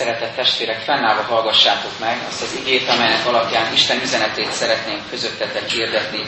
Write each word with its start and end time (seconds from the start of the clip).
Szeretett 0.00 0.34
testvérek, 0.34 0.80
fennállva 0.80 1.22
hallgassátok 1.22 1.98
meg 1.98 2.18
azt 2.28 2.42
az 2.42 2.58
igét, 2.60 2.88
amelynek 2.88 3.26
alapján 3.26 3.72
Isten 3.72 4.00
üzenetét 4.00 4.50
szeretnénk 4.50 5.08
közöttetek 5.10 5.70
hirdetni, 5.70 6.18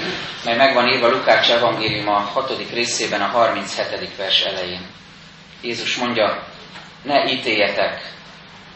mely 0.44 0.56
megvan 0.56 0.88
írva 0.88 1.08
Lukács 1.08 1.50
evangélium 1.50 2.08
a 2.08 2.18
6. 2.18 2.70
részében 2.72 3.20
a 3.20 3.26
37. 3.26 4.16
vers 4.16 4.40
elején. 4.42 4.86
Jézus 5.62 5.96
mondja, 5.96 6.44
ne 7.02 7.30
ítéljetek, 7.30 8.12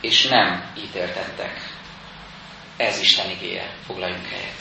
és 0.01 0.27
nem 0.27 0.73
ítéltettek. 0.79 1.61
Ez 2.77 3.01
Isten 3.01 3.31
igéje. 3.31 3.71
Foglaljunk 3.87 4.27
helyet. 4.27 4.55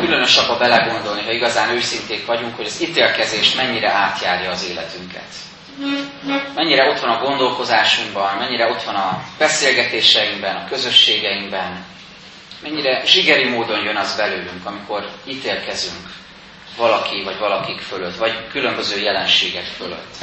Különös 0.00 0.36
abba 0.36 0.56
belegondolni, 0.58 1.22
ha 1.22 1.32
igazán 1.32 1.70
őszinték 1.70 2.26
vagyunk, 2.26 2.56
hogy 2.56 2.66
az 2.66 2.82
ítélkezés 2.82 3.54
mennyire 3.54 3.90
átjárja 3.92 4.50
az 4.50 4.68
életünket. 4.70 5.28
Mennyire 6.54 6.88
ott 6.88 7.00
van 7.00 7.10
a 7.10 7.22
gondolkozásunkban, 7.24 8.36
mennyire 8.36 8.66
ott 8.66 8.82
van 8.82 8.94
a 8.94 9.22
beszélgetéseinkben, 9.38 10.56
a 10.56 10.68
közösségeinkben, 10.68 11.84
mennyire 12.62 13.04
zsigeri 13.04 13.48
módon 13.48 13.84
jön 13.84 13.96
az 13.96 14.16
belőlünk, 14.16 14.66
amikor 14.66 15.08
ítélkezünk 15.26 16.08
valaki 16.76 17.22
vagy 17.24 17.38
valakik 17.38 17.80
fölött, 17.80 18.16
vagy 18.16 18.48
különböző 18.50 19.00
jelenségek 19.00 19.64
fölött. 19.64 20.14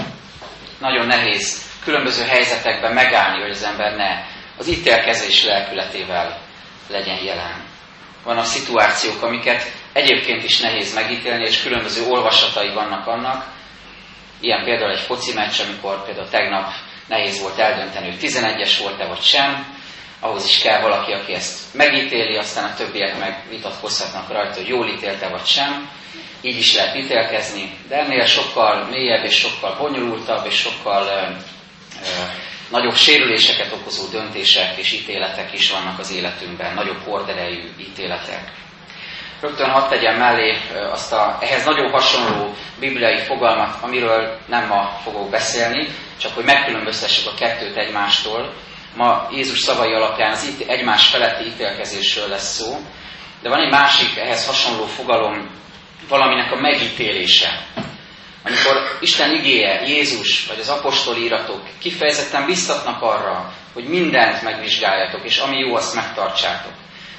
Nagyon 0.80 1.06
nehéz 1.06 1.62
különböző 1.84 2.24
helyzetekben 2.24 2.94
megállni, 2.94 3.42
hogy 3.42 3.52
az 3.52 3.64
ember 3.64 3.96
ne 3.96 4.24
az 4.58 4.68
ítélkezés 4.68 5.44
lelkületével 5.44 6.40
legyen 6.90 7.24
jelen 7.24 7.66
vannak 8.28 8.46
szituációk, 8.46 9.22
amiket 9.24 9.72
egyébként 9.94 10.44
is 10.44 10.60
nehéz 10.60 10.94
megítélni, 10.94 11.46
és 11.46 11.62
különböző 11.62 12.06
olvasatai 12.08 12.74
vannak 12.74 13.08
annak. 13.08 13.46
Ilyen 14.42 14.64
például 14.64 14.92
egy 14.92 15.00
foci 15.00 15.34
meccs, 15.34 15.60
amikor 15.60 16.06
például 16.06 16.30
tegnap 16.30 16.72
nehéz 17.08 17.42
volt 17.42 17.58
eldönteni, 17.58 18.06
hogy 18.10 18.20
11-es 18.22 18.78
volt-e 18.82 19.08
vagy 19.08 19.22
sem. 19.22 19.76
Ahhoz 20.20 20.46
is 20.46 20.58
kell 20.58 20.82
valaki, 20.82 21.12
aki 21.12 21.34
ezt 21.34 21.74
megítéli, 21.74 22.38
aztán 22.38 22.64
a 22.64 22.76
többiek 22.76 23.20
meg 23.20 23.44
vitatkozhatnak 23.50 24.32
rajta, 24.32 24.56
hogy 24.56 24.68
jól 24.68 24.88
ítélte 24.88 25.28
vagy 25.28 25.46
sem. 25.46 25.90
Így 26.42 26.58
is 26.58 26.76
lehet 26.76 26.96
ítélkezni, 26.96 27.78
de 27.88 27.96
ennél 27.96 28.26
sokkal 28.26 28.88
mélyebb 28.90 29.24
és 29.24 29.36
sokkal 29.36 29.78
bonyolultabb 29.80 30.46
és 30.46 30.56
sokkal 30.56 31.06
ö, 31.06 31.30
ö, 32.04 32.24
nagyobb 32.70 32.96
sérüléseket 32.96 33.74
okozó 33.74 34.10
döntések 34.12 34.78
és 34.78 34.92
ítéletek 34.92 35.54
is 35.54 35.72
vannak 35.72 36.00
az 36.00 36.12
életünkben, 36.12 36.74
nagyobb 36.74 37.04
horderejű 37.04 37.72
ítéletek. 37.80 38.52
Rögtön 39.42 39.70
hadd 39.70 39.90
tegyem 39.90 40.18
mellé 40.18 40.58
azt 40.92 41.14
a 41.14 41.38
ehhez 41.42 41.66
nagyon 41.66 41.92
hasonló 41.92 42.54
bibliai 42.80 43.18
fogalmat, 43.18 43.78
amiről 43.82 44.38
nem 44.48 44.68
ma 44.68 45.00
fogok 45.04 45.30
beszélni, 45.30 45.88
csak 46.20 46.34
hogy 46.34 46.44
megkülönböztessük 46.46 47.32
a 47.32 47.36
kettőt 47.36 47.78
egymástól. 47.78 48.54
Ma 48.96 49.28
Jézus 49.32 49.60
szavai 49.60 49.94
alapján 49.94 50.32
az 50.32 50.48
itt 50.48 50.70
egymás 50.70 51.08
feletti 51.08 51.46
ítélkezésről 51.46 52.28
lesz 52.28 52.56
szó, 52.56 52.78
de 53.42 53.50
van 53.50 53.60
egy 53.60 53.72
másik 53.72 54.18
ehhez 54.18 54.46
hasonló 54.46 54.86
fogalom, 54.86 55.50
valaminek 56.08 56.52
a 56.52 56.60
megítélése. 56.60 57.66
Amikor 58.48 58.98
Isten 59.00 59.32
igéje, 59.32 59.82
Jézus 59.86 60.46
vagy 60.48 60.60
az 60.60 60.70
apostoli 60.70 61.24
iratok 61.24 61.62
kifejezetten 61.80 62.46
biztatnak 62.46 63.02
arra, 63.02 63.54
hogy 63.74 63.84
mindent 63.84 64.42
megvizsgáljatok, 64.42 65.26
és 65.26 65.38
ami 65.38 65.58
jó, 65.58 65.76
azt 65.76 65.96
megtartsátok. 65.96 66.74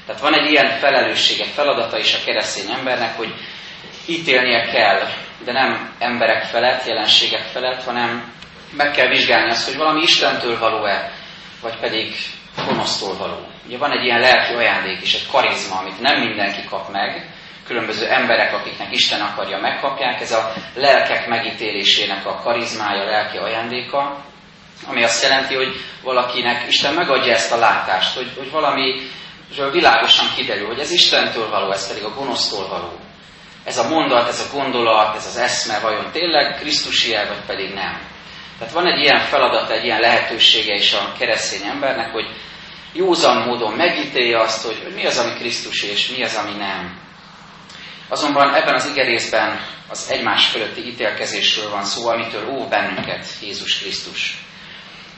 Tehát 0.06 0.20
van 0.20 0.34
egy 0.34 0.50
ilyen 0.50 0.78
felelőssége, 0.78 1.44
feladata 1.44 1.98
is 1.98 2.14
a 2.14 2.24
keresztény 2.24 2.70
embernek, 2.70 3.16
hogy 3.16 3.34
ítélnie 4.06 4.70
kell, 4.70 5.08
de 5.44 5.52
nem 5.52 5.94
emberek 5.98 6.44
felett, 6.44 6.86
jelenségek 6.86 7.42
felett, 7.42 7.84
hanem 7.84 8.32
meg 8.72 8.90
kell 8.90 9.08
vizsgálni 9.08 9.50
azt, 9.50 9.66
hogy 9.68 9.76
valami 9.76 10.02
Istentől 10.02 10.58
való-e, 10.58 11.12
vagy 11.60 11.78
pedig 11.80 12.14
gonosztól 12.66 13.16
való. 13.16 13.46
Ugye 13.66 13.78
van 13.78 13.98
egy 13.98 14.04
ilyen 14.04 14.20
lelki 14.20 14.52
ajándék 14.52 15.02
is, 15.02 15.14
egy 15.14 15.26
karizma, 15.30 15.78
amit 15.78 16.00
nem 16.00 16.20
mindenki 16.20 16.64
kap 16.68 16.92
meg, 16.92 17.30
különböző 17.68 18.06
emberek, 18.06 18.54
akiknek 18.54 18.92
Isten 18.92 19.20
akarja, 19.20 19.58
megkapják. 19.58 20.20
Ez 20.20 20.32
a 20.32 20.52
lelkek 20.74 21.26
megítélésének 21.26 22.26
a 22.26 22.40
karizmája, 22.42 23.04
lelki 23.04 23.36
ajándéka, 23.36 24.24
ami 24.86 25.02
azt 25.02 25.22
jelenti, 25.22 25.54
hogy 25.54 25.76
valakinek 26.02 26.66
Isten 26.66 26.94
megadja 26.94 27.32
ezt 27.32 27.52
a 27.52 27.56
látást, 27.56 28.16
hogy, 28.16 28.30
hogy 28.36 28.50
valami 28.50 29.00
világosan 29.72 30.26
kiderül, 30.36 30.66
hogy 30.66 30.78
ez 30.78 30.90
Istentől 30.90 31.50
való, 31.50 31.72
ez 31.72 31.88
pedig 31.88 32.04
a 32.04 32.14
gonosztól 32.14 32.68
való. 32.68 32.92
Ez 33.64 33.78
a 33.78 33.88
mondat, 33.88 34.28
ez 34.28 34.40
a 34.40 34.56
gondolat, 34.56 35.16
ez 35.16 35.26
az 35.26 35.36
eszme 35.36 35.78
vajon 35.78 36.10
tényleg 36.12 36.58
Krisztusi 36.58 37.14
el, 37.14 37.26
vagy 37.26 37.44
pedig 37.46 37.74
nem. 37.74 38.00
Tehát 38.58 38.74
van 38.74 38.86
egy 38.86 39.00
ilyen 39.00 39.20
feladat, 39.20 39.70
egy 39.70 39.84
ilyen 39.84 40.00
lehetősége 40.00 40.74
is 40.74 40.92
a 40.92 41.12
keresztény 41.18 41.68
embernek, 41.68 42.12
hogy 42.12 42.26
józan 42.92 43.46
módon 43.46 43.72
megítélje 43.72 44.40
azt, 44.40 44.66
hogy, 44.66 44.92
mi 44.94 45.06
az, 45.06 45.18
ami 45.18 45.32
Krisztus 45.38 45.82
és 45.82 46.08
mi 46.16 46.24
az, 46.24 46.36
ami 46.36 46.56
nem. 46.56 47.07
Azonban 48.08 48.54
ebben 48.54 48.74
az 48.74 48.86
igerészben 48.86 49.60
az 49.88 50.10
egymás 50.10 50.46
fölötti 50.46 50.86
ítélkezésről 50.86 51.70
van 51.70 51.84
szó, 51.84 52.08
amitől 52.08 52.48
óv 52.48 52.68
bennünket 52.68 53.26
Jézus 53.42 53.78
Krisztus. 53.78 54.36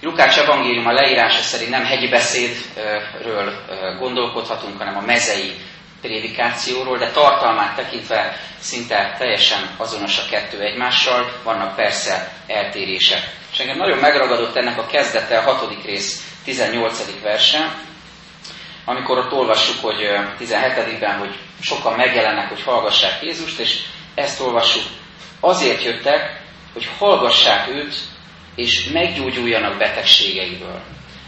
Lukács 0.02 0.36
a 0.38 0.92
leírása 0.92 1.42
szerint 1.42 1.70
nem 1.70 1.84
hegyi 1.84 2.08
beszédről 2.08 3.52
gondolkodhatunk, 3.98 4.78
hanem 4.78 4.96
a 4.96 5.00
mezei 5.00 5.52
prédikációról, 6.00 6.98
de 6.98 7.10
tartalmát 7.10 7.76
tekintve 7.76 8.36
szinte 8.58 9.14
teljesen 9.18 9.74
azonos 9.76 10.18
a 10.18 10.28
kettő 10.30 10.60
egymással, 10.60 11.32
vannak 11.44 11.76
persze 11.76 12.32
eltérések. 12.46 13.30
És 13.52 13.58
engem 13.58 13.76
nagyon 13.76 13.98
megragadott 13.98 14.56
ennek 14.56 14.78
a 14.78 14.86
kezdete, 14.86 15.38
a 15.38 15.42
hatodik 15.42 15.84
rész 15.84 16.34
18. 16.44 17.22
verse, 17.22 17.76
amikor 18.84 19.18
ott 19.18 19.32
olvassuk, 19.32 19.80
hogy 19.80 19.96
17-ben, 20.40 21.18
hogy 21.18 21.38
sokan 21.62 21.96
megjelennek, 21.96 22.48
hogy 22.48 22.62
hallgassák 22.62 23.22
Jézust, 23.22 23.58
és 23.58 23.78
ezt 24.14 24.40
olvassuk. 24.40 24.82
Azért 25.40 25.82
jöttek, 25.82 26.42
hogy 26.72 26.88
hallgassák 26.98 27.68
őt, 27.68 27.94
és 28.54 28.88
meggyógyuljanak 28.92 29.78
betegségeiből. 29.78 30.80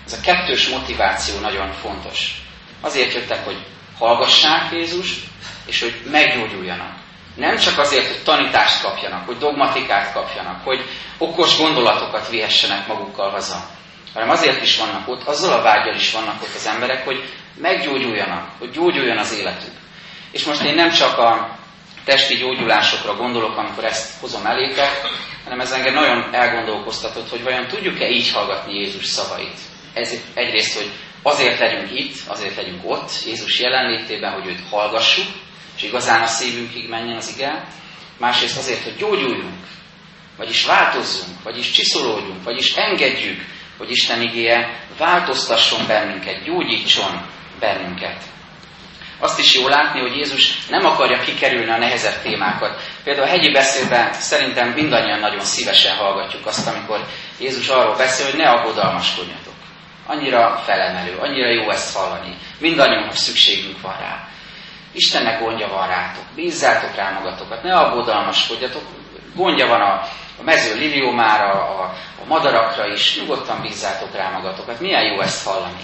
Ez 0.06 0.12
a 0.12 0.20
kettős 0.20 0.68
motiváció 0.68 1.40
nagyon 1.40 1.72
fontos. 1.72 2.42
Azért 2.80 3.14
jöttek, 3.14 3.44
hogy 3.44 3.56
hallgassák 3.98 4.72
Jézust, 4.72 5.24
és 5.66 5.80
hogy 5.80 5.94
meggyógyuljanak. 6.10 7.00
Nem 7.36 7.56
csak 7.56 7.78
azért, 7.78 8.06
hogy 8.06 8.22
tanítást 8.22 8.82
kapjanak, 8.82 9.26
hogy 9.26 9.36
dogmatikát 9.36 10.12
kapjanak, 10.12 10.64
hogy 10.64 10.84
okos 11.18 11.58
gondolatokat 11.58 12.28
vihessenek 12.28 12.86
magukkal 12.86 13.30
haza, 13.30 13.66
hanem 14.14 14.30
azért 14.30 14.62
is 14.62 14.78
vannak 14.78 15.08
ott, 15.08 15.22
azzal 15.22 15.52
a 15.58 15.62
vágyal 15.62 15.94
is 15.94 16.12
vannak 16.12 16.42
ott 16.42 16.54
az 16.54 16.66
emberek, 16.66 17.04
hogy 17.04 17.24
meggyógyuljanak, 17.56 18.50
hogy 18.58 18.70
gyógyuljon 18.70 19.18
az 19.18 19.38
életük. 19.38 19.81
És 20.32 20.44
most 20.44 20.62
én 20.62 20.74
nem 20.74 20.90
csak 20.90 21.18
a 21.18 21.58
testi 22.04 22.34
gyógyulásokra 22.34 23.14
gondolok, 23.16 23.56
amikor 23.56 23.84
ezt 23.84 24.20
hozom 24.20 24.46
elétek, 24.46 25.00
hanem 25.44 25.60
ez 25.60 25.72
engem 25.72 25.94
nagyon 25.94 26.34
elgondolkoztatott, 26.34 27.30
hogy 27.30 27.42
vajon 27.42 27.66
tudjuk-e 27.66 28.08
így 28.08 28.30
hallgatni 28.30 28.74
Jézus 28.74 29.06
szavait. 29.06 29.58
Ez 29.94 30.14
egyrészt, 30.34 30.76
hogy 30.76 30.90
azért 31.22 31.58
legyünk 31.58 32.00
itt, 32.00 32.16
azért 32.26 32.56
legyünk 32.56 32.80
ott, 32.84 33.10
Jézus 33.26 33.60
jelenlétében, 33.60 34.32
hogy 34.32 34.46
őt 34.46 34.60
hallgassuk, 34.70 35.26
és 35.76 35.82
igazán 35.82 36.22
a 36.22 36.26
szívünkig 36.26 36.88
menjen 36.88 37.16
az 37.16 37.34
ige. 37.36 37.66
Másrészt 38.18 38.58
azért, 38.58 38.82
hogy 38.82 38.96
gyógyuljunk, 38.96 39.66
vagyis 40.36 40.64
változzunk, 40.64 41.42
vagyis 41.42 41.70
csiszolódjunk, 41.70 42.44
vagyis 42.44 42.74
engedjük, 42.74 43.40
hogy 43.78 43.90
Isten 43.90 44.22
igéje 44.22 44.86
változtasson 44.98 45.86
bennünket, 45.86 46.44
gyógyítson 46.44 47.26
bennünket. 47.60 48.22
Azt 49.22 49.38
is 49.38 49.54
jó 49.54 49.68
látni, 49.68 50.00
hogy 50.00 50.16
Jézus 50.16 50.66
nem 50.68 50.84
akarja 50.84 51.20
kikerülni 51.20 51.70
a 51.70 51.78
nehezebb 51.78 52.22
témákat. 52.22 52.80
Például 53.04 53.26
a 53.26 53.30
hegyi 53.30 53.52
beszédben 53.52 54.12
szerintem 54.12 54.68
mindannyian 54.68 55.18
nagyon 55.18 55.40
szívesen 55.40 55.96
hallgatjuk 55.96 56.46
azt, 56.46 56.68
amikor 56.68 57.06
Jézus 57.38 57.68
arról 57.68 57.96
beszél, 57.96 58.26
hogy 58.30 58.38
ne 58.38 58.50
aggodalmaskodjatok. 58.50 59.52
Annyira 60.06 60.62
felemelő, 60.64 61.16
annyira 61.18 61.48
jó 61.48 61.70
ezt 61.70 61.96
hallani. 61.96 62.36
Mindannyiunknak 62.58 63.16
szükségünk 63.16 63.80
van 63.80 63.96
rá. 63.98 64.28
Istennek 64.92 65.40
gondja 65.40 65.68
van 65.68 65.88
rátok. 65.88 66.24
Bízzátok 66.34 66.94
rá 66.94 67.10
magatokat, 67.10 67.62
ne 67.62 67.74
aggodalmaskodjatok. 67.74 68.82
Gondja 69.34 69.66
van 69.66 69.80
a, 69.80 69.92
a 70.38 70.42
mező 70.42 70.78
liliómára, 70.78 71.50
a, 71.50 71.82
a 72.22 72.26
madarakra 72.26 72.86
is. 72.86 73.18
Nyugodtan 73.20 73.60
bízzátok 73.60 74.16
rá 74.16 74.30
magatokat. 74.30 74.80
Milyen 74.80 75.02
jó 75.02 75.20
ezt 75.20 75.46
hallani. 75.46 75.82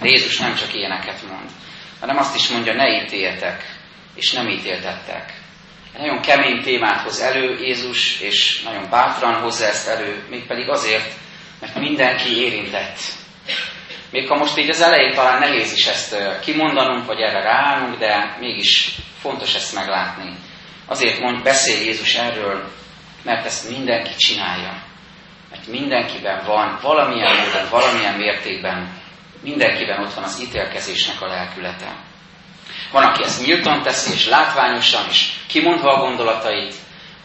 De 0.00 0.08
Jézus 0.08 0.38
nem 0.38 0.54
csak 0.54 0.74
ilyeneket 0.74 1.22
mond, 1.28 1.50
hanem 2.02 2.16
azt 2.16 2.36
is 2.36 2.48
mondja, 2.48 2.72
ne 2.72 3.02
ítéljetek, 3.02 3.64
és 4.14 4.32
nem 4.32 4.48
ítéltettek. 4.48 5.40
Nagyon 5.98 6.20
kemény 6.20 6.62
témát 6.62 7.00
hoz 7.00 7.20
elő 7.20 7.58
Jézus, 7.60 8.20
és 8.20 8.62
nagyon 8.62 8.90
bátran 8.90 9.40
hozza 9.40 9.66
ezt 9.66 9.88
elő, 9.88 10.24
mégpedig 10.30 10.68
azért, 10.68 11.14
mert 11.60 11.74
mindenki 11.74 12.36
érintett. 12.36 12.98
Még 14.10 14.28
ha 14.28 14.36
most 14.36 14.58
így 14.58 14.68
az 14.68 14.80
elején 14.80 15.14
talán 15.14 15.38
nehéz 15.38 15.72
is 15.72 15.86
ezt 15.86 16.40
kimondanunk, 16.40 17.06
vagy 17.06 17.20
erre 17.20 17.42
ráállnunk, 17.42 17.98
de 17.98 18.36
mégis 18.40 18.94
fontos 19.20 19.54
ezt 19.54 19.74
meglátni. 19.74 20.34
Azért 20.86 21.20
mond, 21.20 21.42
beszél 21.42 21.84
Jézus 21.84 22.14
erről, 22.14 22.70
Mert 23.24 23.46
ezt 23.46 23.70
mindenki 23.70 24.14
csinálja. 24.16 24.82
Mert 25.50 25.66
mindenkiben 25.66 26.44
van, 26.46 26.78
valamilyen 26.82 27.36
módon, 27.36 27.68
valamilyen 27.70 28.14
mértékben, 28.14 29.01
mindenkiben 29.42 30.00
ott 30.00 30.14
van 30.14 30.24
az 30.24 30.40
ítélkezésnek 30.40 31.20
a 31.20 31.26
lelkülete. 31.26 31.96
Van, 32.92 33.02
aki 33.02 33.22
ezt 33.22 33.44
nyíltan 33.44 33.82
teszi, 33.82 34.12
és 34.12 34.28
látványosan, 34.28 35.08
és 35.08 35.32
kimondva 35.46 35.92
a 35.92 36.00
gondolatait, 36.00 36.74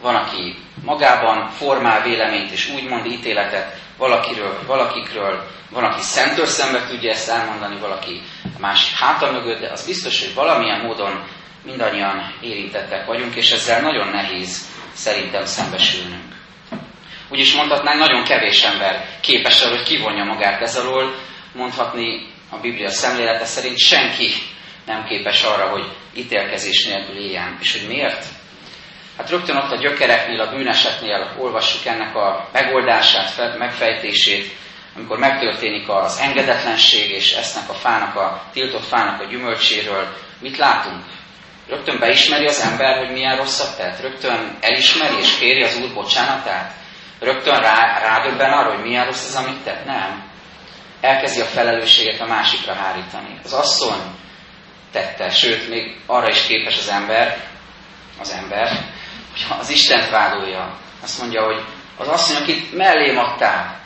van, 0.00 0.14
aki 0.14 0.56
magában 0.84 1.48
formál 1.50 2.02
véleményt, 2.02 2.50
és 2.50 2.70
úgy 2.70 2.88
mond 2.88 3.06
ítéletet 3.06 3.76
valakiről, 3.96 4.58
valakikről, 4.66 5.46
van, 5.70 5.84
aki 5.84 6.00
szentől 6.00 6.46
szembe 6.46 6.86
tudja 6.86 7.10
ezt 7.10 7.28
elmondani, 7.28 7.78
valaki 7.80 8.22
a 8.56 8.60
másik 8.60 8.96
háta 8.96 9.32
mögött, 9.32 9.60
de 9.60 9.70
az 9.70 9.86
biztos, 9.86 10.24
hogy 10.24 10.34
valamilyen 10.34 10.80
módon 10.80 11.24
mindannyian 11.64 12.34
érintettek 12.40 13.06
vagyunk, 13.06 13.34
és 13.34 13.50
ezzel 13.50 13.80
nagyon 13.80 14.08
nehéz 14.08 14.66
szerintem 14.92 15.44
szembesülnünk. 15.44 16.36
Úgy 17.28 17.38
is 17.38 17.54
mondhatnánk, 17.54 17.98
nagyon 17.98 18.24
kevés 18.24 18.62
ember 18.62 19.06
képes 19.20 19.62
arra, 19.62 19.76
hogy 19.76 19.86
kivonja 19.86 20.24
magát 20.24 20.60
ez 20.60 20.76
alól, 20.76 21.14
mondhatni 21.58 22.26
a 22.50 22.56
Biblia 22.56 22.90
szemlélete 22.90 23.44
szerint 23.44 23.78
senki 23.78 24.30
nem 24.86 25.04
képes 25.04 25.42
arra, 25.42 25.68
hogy 25.68 25.84
ítélkezés 26.14 26.84
nélkül 26.84 27.16
éljen. 27.16 27.58
És 27.60 27.72
hogy 27.72 27.88
miért? 27.88 28.24
Hát 29.16 29.30
rögtön 29.30 29.56
ott 29.56 29.70
a 29.70 29.80
gyökereknél, 29.80 30.40
a 30.40 30.50
bűneseknél 30.50 31.34
olvassuk 31.38 31.86
ennek 31.86 32.14
a 32.14 32.48
megoldását, 32.52 33.58
megfejtését, 33.58 34.52
amikor 34.96 35.18
megtörténik 35.18 35.88
az 35.88 36.18
engedetlenség, 36.18 37.10
és 37.10 37.32
esznek 37.32 37.68
a 37.68 37.74
fának, 37.74 38.16
a 38.16 38.42
tiltott 38.52 38.84
fának 38.84 39.20
a 39.20 39.24
gyümölcséről, 39.24 40.16
mit 40.40 40.56
látunk? 40.56 41.04
Rögtön 41.68 41.98
beismeri 41.98 42.46
az 42.46 42.60
ember, 42.60 42.98
hogy 42.98 43.12
milyen 43.12 43.36
rosszat 43.36 43.76
tett? 43.76 44.00
Rögtön 44.00 44.56
elismeri 44.60 45.18
és 45.18 45.38
kéri 45.38 45.62
az 45.62 45.80
Úr 45.82 45.94
bocsánatát? 45.94 46.72
Rögtön 47.20 47.60
rá, 47.60 47.98
rádöbben 48.02 48.52
arra, 48.52 48.74
hogy 48.74 48.84
milyen 48.84 49.04
rossz 49.04 49.28
az, 49.28 49.44
amit 49.44 49.64
tett? 49.64 49.84
Nem. 49.84 50.27
Elkezdi 51.00 51.40
a 51.40 51.44
felelősséget 51.44 52.20
a 52.20 52.26
másikra 52.26 52.72
hárítani. 52.72 53.40
Az 53.44 53.52
asszony 53.52 54.00
tette, 54.92 55.30
sőt, 55.30 55.68
még 55.68 56.00
arra 56.06 56.28
is 56.28 56.46
képes 56.46 56.78
az 56.78 56.88
ember, 56.88 57.36
az 58.20 58.30
ember, 58.30 58.68
hogyha 59.30 59.54
az 59.54 59.70
Istent 59.70 60.10
vádolja, 60.10 60.78
azt 61.02 61.18
mondja, 61.20 61.44
hogy 61.44 61.64
az 61.96 62.08
asszony, 62.08 62.36
akit 62.42 62.76
mellém 62.76 63.18
adtál, 63.18 63.80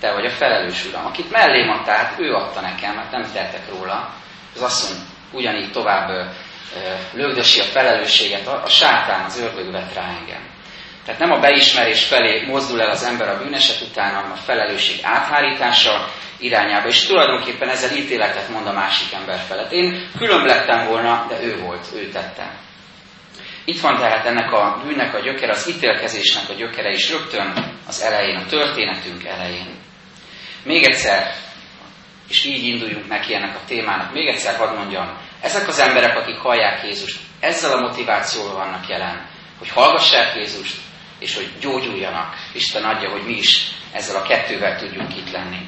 te 0.00 0.12
vagy 0.12 0.24
a 0.24 0.30
felelős 0.30 0.84
uram, 0.84 1.06
akit 1.06 1.30
mellém 1.30 1.68
adtál, 1.68 1.96
hát 1.96 2.14
ő 2.18 2.34
adta 2.34 2.60
nekem, 2.60 2.94
mert 2.94 3.10
nem 3.10 3.32
tettek 3.32 3.68
róla. 3.68 4.14
Az 4.54 4.62
asszony 4.62 4.96
ugyanígy 5.32 5.72
tovább 5.72 6.08
lögdösi 7.12 7.60
a 7.60 7.64
felelősséget, 7.64 8.46
a, 8.46 8.62
a 8.64 8.68
sátán, 8.68 9.24
az 9.24 9.38
ördög 9.40 9.72
vett 9.72 9.94
rá 9.94 10.02
engem. 10.02 10.46
Tehát 11.04 11.20
nem 11.20 11.32
a 11.32 11.40
beismerés 11.40 12.04
felé 12.04 12.46
mozdul 12.46 12.80
el 12.80 12.90
az 12.90 13.04
ember 13.04 13.28
a 13.28 13.38
bűneset 13.38 13.80
után, 13.80 14.14
hanem 14.14 14.32
a 14.32 14.36
felelősség 14.36 14.98
áthárítása 15.02 16.08
irányába, 16.38 16.88
és 16.88 17.06
tulajdonképpen 17.06 17.68
ezzel 17.68 17.96
ítéletet 17.96 18.48
mond 18.48 18.66
a 18.66 18.72
másik 18.72 19.12
ember 19.12 19.38
felett. 19.38 19.72
Én 19.72 20.10
különb 20.18 20.46
lettem 20.46 20.86
volna, 20.86 21.26
de 21.28 21.42
ő 21.42 21.56
volt, 21.56 21.86
ő 21.94 22.08
tette. 22.08 22.50
Itt 23.64 23.80
van 23.80 23.96
tehát 23.96 24.26
ennek 24.26 24.52
a 24.52 24.82
bűnnek 24.84 25.14
a 25.14 25.20
gyökere, 25.20 25.52
az 25.52 25.68
ítélkezésnek 25.68 26.48
a 26.48 26.52
gyökere 26.52 26.90
is 26.90 27.10
rögtön 27.10 27.76
az 27.86 28.02
elején, 28.02 28.36
a 28.36 28.46
történetünk 28.46 29.24
elején. 29.24 29.74
Még 30.64 30.84
egyszer, 30.84 31.34
és 32.28 32.44
így 32.44 32.64
induljunk 32.64 33.08
neki 33.08 33.34
ennek 33.34 33.56
a 33.56 33.64
témának, 33.66 34.12
még 34.12 34.26
egyszer 34.26 34.56
hadd 34.56 34.76
mondjam, 34.76 35.18
ezek 35.40 35.68
az 35.68 35.78
emberek, 35.78 36.16
akik 36.16 36.38
hallják 36.38 36.82
Jézust, 36.84 37.20
ezzel 37.40 37.72
a 37.72 37.80
motivációval 37.80 38.54
vannak 38.54 38.88
jelen, 38.88 39.26
hogy 39.58 39.68
hallgassák 39.68 40.34
Jézust, 40.36 40.76
és 41.18 41.36
hogy 41.36 41.48
gyógyuljanak. 41.60 42.34
Isten 42.52 42.84
adja, 42.84 43.10
hogy 43.10 43.22
mi 43.22 43.36
is 43.36 43.70
ezzel 43.92 44.16
a 44.16 44.22
kettővel 44.22 44.78
tudjunk 44.78 45.16
itt 45.16 45.30
lenni. 45.30 45.58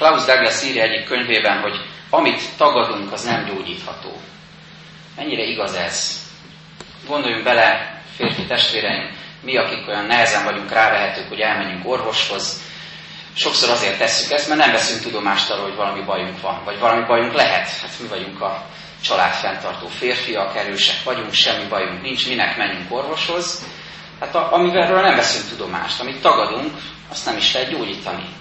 Klaus 0.00 0.24
Douglas 0.24 0.62
írja 0.64 0.82
egyik 0.82 1.04
könyvében, 1.04 1.60
hogy 1.60 1.80
amit 2.10 2.56
tagadunk, 2.56 3.12
az 3.12 3.24
nem 3.24 3.44
gyógyítható. 3.44 4.12
Mennyire 5.16 5.42
igaz 5.42 5.74
ez? 5.74 6.20
Gondoljunk 7.06 7.44
bele, 7.44 8.00
férfi 8.16 8.46
testvéreim, 8.46 9.16
mi, 9.42 9.56
akik 9.56 9.88
olyan 9.88 10.04
nehezen 10.04 10.44
vagyunk 10.44 10.72
rávehetők, 10.72 11.28
hogy 11.28 11.40
elmenjünk 11.40 11.88
orvoshoz, 11.88 12.62
sokszor 13.34 13.70
azért 13.70 13.98
tesszük 13.98 14.30
ezt, 14.30 14.48
mert 14.48 14.60
nem 14.60 14.72
veszünk 14.72 15.02
tudomást 15.02 15.50
arról, 15.50 15.64
hogy 15.64 15.76
valami 15.76 16.02
bajunk 16.04 16.40
van, 16.40 16.64
vagy 16.64 16.78
valami 16.78 17.06
bajunk 17.06 17.32
lehet. 17.32 17.68
Hát 17.68 17.90
mi 18.00 18.08
vagyunk 18.08 18.40
a 18.40 18.66
család 19.02 19.34
férfiak, 19.88 20.56
erősek 20.56 21.02
vagyunk, 21.04 21.32
semmi 21.32 21.68
bajunk 21.68 22.02
nincs, 22.02 22.28
minek 22.28 22.56
menjünk 22.56 22.92
orvoshoz. 22.94 23.66
Hát 24.20 24.34
a, 24.34 24.52
amivel 24.52 25.02
nem 25.02 25.16
veszünk 25.16 25.48
tudomást, 25.48 26.00
amit 26.00 26.22
tagadunk, 26.22 26.74
azt 27.10 27.26
nem 27.26 27.36
is 27.36 27.52
lehet 27.52 27.70
gyógyítani. 27.70 28.39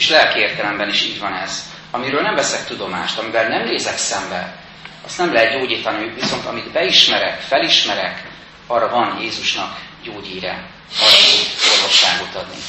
És 0.00 0.08
lelki 0.08 0.38
értelemben 0.38 0.88
is 0.88 1.04
így 1.04 1.18
van 1.18 1.32
ez. 1.34 1.62
Amiről 1.90 2.22
nem 2.22 2.34
veszek 2.34 2.66
tudomást, 2.66 3.18
amivel 3.18 3.48
nem 3.48 3.64
nézek 3.64 3.96
szembe, 3.96 4.56
azt 5.04 5.18
nem 5.18 5.32
lehet 5.32 5.58
gyógyítani, 5.58 6.14
viszont 6.14 6.46
amit 6.46 6.72
beismerek, 6.72 7.40
felismerek, 7.40 8.28
arra 8.66 8.88
van 8.88 9.20
Jézusnak 9.20 9.78
gyógyíre, 10.04 10.70
arra 11.00 11.20
tud 11.30 11.72
orvosságot 11.76 12.34
adni. 12.34 12.60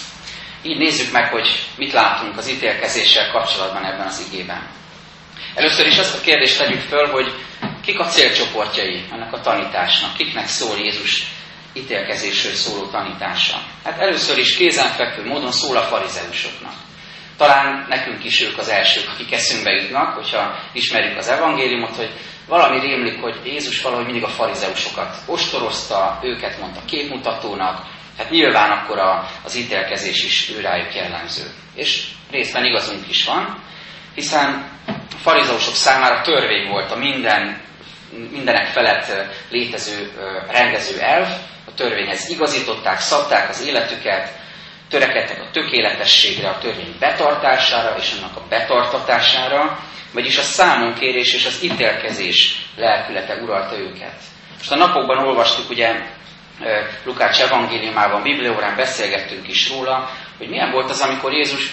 Így 0.64 0.78
nézzük 0.78 1.12
meg, 1.12 1.32
hogy 1.32 1.66
mit 1.78 1.92
látunk 1.92 2.38
az 2.38 2.50
ítélkezéssel 2.50 3.32
kapcsolatban 3.32 3.86
ebben 3.86 4.08
az 4.08 4.28
igében. 4.32 4.70
Először 5.56 5.88
is 5.88 5.98
azt 5.98 6.18
a 6.18 6.22
kérdést 6.22 6.58
tegyük 6.58 6.82
föl, 6.82 7.12
hogy 7.12 7.34
kik 7.82 8.00
a 8.00 8.08
célcsoportjai 8.08 9.06
ennek 9.12 9.34
a 9.34 9.42
tanításnak, 9.42 10.18
kiknek 10.18 10.48
szól 10.48 10.78
Jézus 10.78 11.24
ítélkezésről 11.74 12.54
szóló 12.54 12.86
tanítása. 12.86 13.62
Hát 13.84 14.00
először 14.00 14.38
is 14.38 14.56
kézenfekvő 14.56 15.26
módon 15.26 15.52
szól 15.52 15.78
a 15.78 15.82
farizeusoknak. 15.82 16.74
Talán 17.42 17.86
nekünk 17.90 18.24
is 18.24 18.42
ők 18.42 18.58
az 18.58 18.70
elsők, 18.70 19.10
akik 19.10 19.32
eszünkbe 19.32 19.72
jutnak, 19.72 20.14
hogyha 20.14 20.60
ismerjük 20.74 21.18
az 21.18 21.28
evangéliumot, 21.28 21.96
hogy 21.96 22.12
valami 22.48 22.80
rémlik, 22.80 23.22
hogy 23.22 23.40
Jézus 23.46 23.82
valahogy 23.82 24.06
mindig 24.06 24.24
a 24.24 24.28
farizeusokat 24.28 25.16
ostorozta, 25.26 26.20
őket 26.24 26.60
mondta 26.60 26.86
képmutatónak, 26.86 27.86
hát 28.18 28.30
nyilván 28.30 28.72
akkor 28.72 29.00
a, 29.00 29.28
az 29.44 29.56
ítélkezés 29.56 30.24
is 30.24 30.50
őrájuk 30.58 30.96
jellemző. 30.96 31.44
És 31.76 32.08
részben 32.32 32.66
igazunk 32.66 33.10
is 33.10 33.26
van, 33.26 33.64
hiszen 34.16 34.70
a 34.88 35.18
farizeusok 35.22 35.76
számára 35.76 36.22
törvény 36.22 36.70
volt 36.70 36.92
a 36.92 36.98
minden, 36.98 37.62
mindenek 38.32 38.68
felett 38.68 39.12
létező 39.50 40.12
rendező 40.50 41.00
elv, 41.00 41.28
a 41.66 41.74
törvényhez 41.74 42.30
igazították, 42.30 43.00
szabták 43.00 43.50
az 43.50 43.66
életüket, 43.66 44.41
törekedtek 44.92 45.42
a 45.42 45.52
tökéletességre, 45.52 46.50
a 46.50 46.58
törvény 46.58 46.96
betartására 47.00 47.98
és 47.98 48.14
annak 48.18 48.38
a 48.38 48.46
betartatására, 48.50 49.80
vagyis 50.14 50.38
a 50.38 50.42
számonkérés 50.42 51.34
és 51.34 51.46
az 51.46 51.64
ítélkezés 51.64 52.66
lelkülete 52.76 53.36
uralta 53.36 53.78
őket. 53.78 54.16
Most 54.58 54.72
a 54.72 54.76
napokban 54.76 55.28
olvastuk 55.28 55.70
ugye 55.70 55.96
Lukács 57.04 57.42
evangéliumában, 57.42 58.22
Bibliórán 58.22 58.76
beszélgettünk 58.76 59.48
is 59.48 59.70
róla, 59.70 60.10
hogy 60.38 60.50
milyen 60.50 60.72
volt 60.72 60.90
az, 60.90 61.02
amikor 61.02 61.34
Jézus 61.34 61.72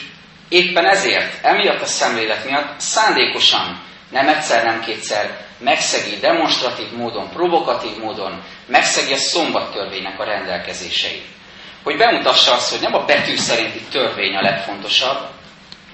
éppen 0.49 0.87
ezért, 0.87 1.45
emiatt 1.45 1.81
a 1.81 1.87
szemlélet 1.87 2.45
miatt 2.45 2.81
szándékosan, 2.81 3.81
nem 4.11 4.29
egyszer, 4.29 4.65
nem 4.65 4.81
kétszer 4.81 5.47
megszegi 5.59 6.17
demonstratív 6.21 6.93
módon, 6.93 7.31
provokatív 7.31 7.97
módon, 7.97 8.43
megszegi 8.67 9.13
a 9.13 9.17
szombattörvénynek 9.17 10.21
a 10.21 10.25
rendelkezéseit. 10.25 11.25
Hogy 11.89 11.97
bemutassa 11.97 12.53
azt, 12.53 12.71
hogy 12.71 12.81
nem 12.81 12.95
a 12.95 13.05
betű 13.05 13.37
szerinti 13.37 13.81
törvény 13.91 14.37
a 14.37 14.43
legfontosabb, 14.43 15.29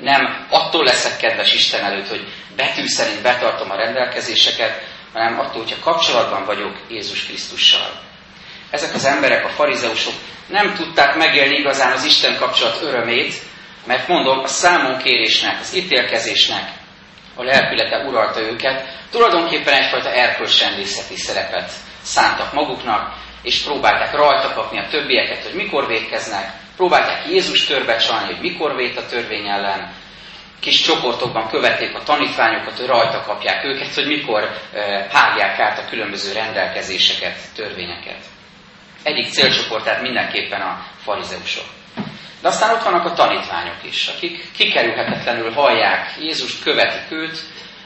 nem 0.01 0.47
attól 0.51 0.85
leszek 0.85 1.17
kedves 1.17 1.55
Isten 1.55 1.85
előtt, 1.85 2.09
hogy 2.09 2.33
betű 2.57 2.87
szerint 2.87 3.23
betartom 3.23 3.71
a 3.71 3.77
rendelkezéseket, 3.77 4.83
hanem 5.13 5.41
attól, 5.41 5.63
hogyha 5.63 5.91
kapcsolatban 5.91 6.45
vagyok 6.45 6.77
Jézus 6.89 7.25
Krisztussal. 7.25 8.01
Ezek 8.71 8.95
az 8.95 9.05
emberek, 9.05 9.45
a 9.45 9.49
farizeusok 9.49 10.13
nem 10.47 10.75
tudták 10.75 11.17
megélni 11.17 11.57
igazán 11.57 11.93
az 11.93 12.05
Isten 12.05 12.37
kapcsolat 12.37 12.83
örömét, 12.83 13.35
mert 13.87 14.09
mondom, 14.09 14.39
a 14.39 14.47
számonkérésnek, 14.47 15.61
az 15.61 15.75
ítélkezésnek 15.75 16.71
a 17.35 17.43
lelkülete 17.43 17.97
uralta 17.97 18.41
őket, 18.41 18.89
tulajdonképpen 19.11 19.75
egyfajta 19.75 20.13
erkölcsrendészeti 20.13 21.17
szerepet 21.17 21.71
szántak 22.03 22.53
maguknak, 22.53 23.24
és 23.45 23.63
próbálták 23.63 24.15
rajta 24.15 24.53
kapni 24.53 24.79
a 24.79 24.89
többieket, 24.91 25.43
hogy 25.43 25.55
mikor 25.55 25.87
védkeznek, 25.87 26.53
próbálták 26.77 27.27
Jézus 27.29 27.67
törbe 27.67 27.97
csalni, 27.97 28.27
hogy 28.27 28.41
mikor 28.41 28.77
vét 28.77 28.97
a 28.97 29.07
törvény 29.07 29.49
ellen, 29.49 29.93
kis 30.61 30.81
csoportokban 30.81 31.49
követték 31.49 31.95
a 31.95 32.03
tanítványokat, 32.03 32.77
hogy 32.77 32.87
rajta 32.87 33.23
kapják 33.23 33.65
őket, 33.65 33.95
hogy 33.95 34.07
mikor 34.07 34.51
hágják 35.13 35.59
át 35.59 35.79
a 35.79 35.89
különböző 35.89 36.33
rendelkezéseket, 36.33 37.37
törvényeket. 37.55 38.19
Egyik 39.03 39.33
célcsoport 39.33 39.85
tehát 39.85 40.03
mindenképpen 40.03 40.61
a 40.61 40.87
farizeusok. 41.03 41.65
De 42.43 42.49
aztán 42.49 42.75
ott 42.75 42.83
vannak 42.83 43.05
a 43.05 43.13
tanítványok 43.13 43.77
is, 43.83 44.07
akik 44.17 44.51
kikerülhetetlenül 44.57 45.53
hallják 45.53 46.15
Jézust, 46.21 46.63
követik 46.63 47.13
őt, 47.13 47.39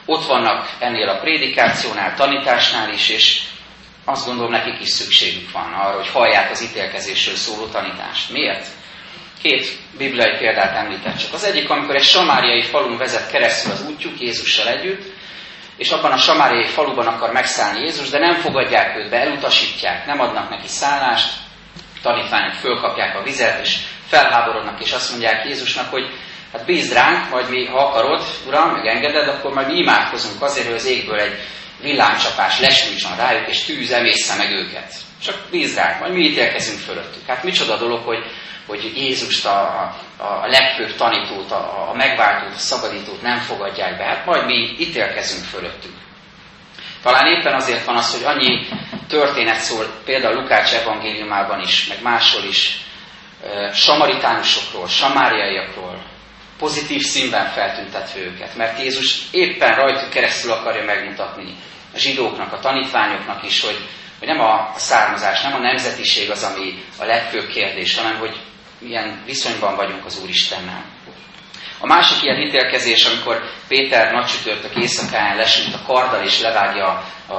ott 0.05 0.27
vannak 0.27 0.77
ennél 0.79 1.09
a 1.09 1.19
prédikációnál, 1.19 2.15
tanításnál 2.15 2.93
is, 2.93 3.09
és 3.09 3.41
azt 4.09 4.27
gondolom, 4.27 4.51
nekik 4.51 4.81
is 4.81 4.89
szükségük 4.89 5.51
van 5.51 5.73
arra, 5.73 5.97
hogy 5.97 6.09
hallják 6.09 6.51
az 6.51 6.63
ítélkezésről 6.63 7.35
szóló 7.35 7.67
tanítást. 7.67 8.31
Miért? 8.31 8.67
Két 9.43 9.79
bibliai 9.99 10.39
példát 10.39 10.77
említett 10.77 11.17
csak. 11.17 11.33
Az 11.33 11.45
egyik, 11.45 11.71
amikor 11.71 11.95
egy 11.95 12.03
samáriai 12.03 12.63
falun 12.63 12.97
vezet 12.97 13.31
keresztül 13.31 13.73
az 13.73 13.87
útjuk 13.89 14.21
Jézussal 14.21 14.69
együtt, 14.69 15.13
és 15.77 15.91
abban 15.91 16.13
a 16.13 16.17
samáriai 16.17 16.67
faluban 16.67 17.07
akar 17.07 17.33
megszállni 17.33 17.81
Jézus, 17.81 18.11
de 18.11 18.19
nem 18.19 18.35
fogadják 18.35 18.97
őt 18.97 19.11
be, 19.11 19.21
elutasítják, 19.21 20.07
nem 20.07 20.21
adnak 20.21 20.51
neki 20.51 20.69
szállást, 20.69 21.33
tanítványok 22.03 22.55
fölkapják 22.55 23.17
a 23.17 23.23
vizet, 23.23 23.61
és 23.61 23.77
felháborodnak, 24.07 24.81
és 24.81 24.93
azt 24.93 25.11
mondják 25.11 25.45
Jézusnak, 25.45 25.91
hogy 25.91 26.07
hát 26.53 26.65
bízd 26.65 26.93
ránk, 26.93 27.31
majd 27.31 27.51
mi, 27.51 27.67
ha 27.67 27.79
akarod, 27.79 28.23
Uram, 28.47 28.71
meg 28.71 28.87
engeded, 28.87 29.29
akkor 29.29 29.55
majd 29.55 29.67
mi 29.67 29.79
imádkozunk 29.79 30.43
azért, 30.43 30.67
hogy 30.67 30.77
az 30.77 30.87
égből 30.87 31.21
egy 31.21 31.39
villámcsapás 31.81 32.61
lesújtson 32.61 33.17
rájuk, 33.17 33.49
és 33.49 33.65
tűz 33.65 33.91
emészze 33.91 34.37
meg 34.37 34.51
őket. 34.51 34.93
Csak 35.23 35.37
bízd 35.51 35.77
ránk, 35.77 36.01
majd 36.01 36.13
mi 36.13 36.25
ítélkezünk 36.25 36.79
fölöttük. 36.79 37.27
Hát 37.27 37.43
micsoda 37.43 37.77
dolog, 37.77 38.05
hogy, 38.05 38.25
hogy 38.67 38.93
Jézust, 38.97 39.47
a, 39.47 39.61
a, 40.17 40.25
a 40.25 40.47
legfőbb 40.47 40.97
tanítót, 40.97 41.51
a, 41.51 41.91
a 41.91 41.95
megváltót, 41.95 42.55
a 42.55 42.59
szabadítót 42.59 43.23
nem 43.23 43.39
fogadják 43.39 43.97
be. 43.97 44.05
Hát 44.05 44.27
majd 44.27 44.47
mi 44.47 44.77
ítélkezünk 44.79 45.45
fölöttük. 45.45 45.95
Talán 47.03 47.27
éppen 47.27 47.55
azért 47.55 47.85
van 47.85 47.97
az, 47.97 48.13
hogy 48.13 48.25
annyi 48.25 48.67
történet 49.09 49.61
szól, 49.61 49.87
például 50.05 50.35
Lukács 50.35 50.73
evangéliumában 50.73 51.61
is, 51.61 51.87
meg 51.87 52.03
máshol 52.03 52.45
is, 52.45 52.81
samaritánusokról, 53.73 54.87
samáriaiakról, 54.87 55.98
pozitív 56.59 57.03
színben 57.03 57.47
feltüntetve 57.47 58.21
őket, 58.21 58.57
mert 58.57 58.79
Jézus 58.79 59.23
éppen 59.31 59.75
rajtuk 59.75 60.11
keresztül 60.11 60.53
akarja 60.53 60.85
megmutatni 60.85 61.55
a 61.95 61.99
zsidóknak, 61.99 62.53
a 62.53 62.59
tanítványoknak 62.59 63.45
is, 63.45 63.61
hogy, 63.61 63.79
hogy 64.19 64.29
nem 64.29 64.41
a 64.41 64.73
származás, 64.77 65.43
nem 65.43 65.55
a 65.55 65.59
nemzetiség 65.59 66.31
az, 66.31 66.43
ami 66.43 66.85
a 66.99 67.05
legfőbb 67.05 67.49
kérdés, 67.49 67.97
hanem 67.97 68.19
hogy 68.19 68.37
milyen 68.79 69.23
viszonyban 69.27 69.77
vagyunk 69.77 70.05
az 70.05 70.21
Úristennel. 70.23 70.85
A 71.81 71.87
másik 71.87 72.23
ilyen 72.23 72.41
ítélkezés, 72.41 73.05
amikor 73.05 73.43
Péter 73.69 74.13
nagycsütörtök 74.13 74.77
éjszakán 74.77 75.37
lesült 75.37 75.75
a 75.75 75.83
karddal 75.87 76.25
és 76.25 76.41
levágja 76.41 76.87
a, 77.27 77.35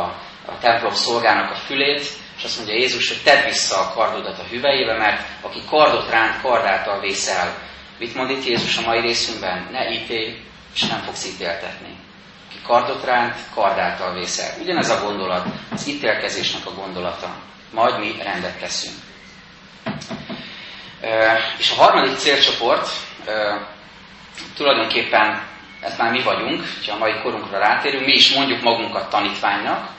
a 0.46 0.58
templom 0.62 0.94
szolgának 0.94 1.52
a 1.52 1.56
fülét, 1.56 2.08
és 2.38 2.44
azt 2.44 2.58
mondja 2.58 2.76
Jézus, 2.76 3.08
hogy 3.08 3.24
tedd 3.24 3.46
vissza 3.46 3.80
a 3.80 3.94
kardodat 3.94 4.40
a 4.40 4.48
hüvelyébe, 4.50 4.98
mert 4.98 5.22
aki 5.42 5.62
kardot 5.70 6.10
ránt, 6.10 6.42
kardáltal 6.42 7.00
vészel. 7.00 7.69
Mit 8.00 8.16
mond 8.16 8.30
itt 8.30 8.46
Jézus 8.46 8.78
a 8.78 8.82
mai 8.82 9.00
részünkben? 9.02 9.68
Ne 9.72 9.92
ítélj, 9.92 10.42
és 10.74 10.82
nem 10.82 11.00
fogsz 11.00 11.26
ítéltetni. 11.26 11.96
Aki 12.50 12.62
kardot 12.64 13.04
ránt, 13.04 13.36
kardáltal 13.54 14.14
vészel. 14.14 14.54
Ugyanez 14.62 14.90
a 14.90 15.02
gondolat, 15.04 15.46
az 15.72 15.88
ítélkezésnek 15.88 16.66
a 16.66 16.74
gondolata. 16.74 17.36
Majd 17.72 18.00
mi 18.00 18.16
rendet 18.24 18.60
teszünk. 18.60 18.96
És 21.58 21.72
a 21.72 21.82
harmadik 21.82 22.18
célcsoport, 22.18 22.90
tulajdonképpen 24.56 25.48
ez 25.82 25.98
már 25.98 26.12
mi 26.12 26.24
vagyunk, 26.24 26.64
ha 26.88 26.94
a 26.94 26.98
mai 26.98 27.14
korunkra 27.22 27.60
rátérünk, 27.60 28.06
mi 28.06 28.12
is 28.12 28.34
mondjuk 28.34 28.62
magunkat 28.62 29.10
tanítványnak, 29.10 29.90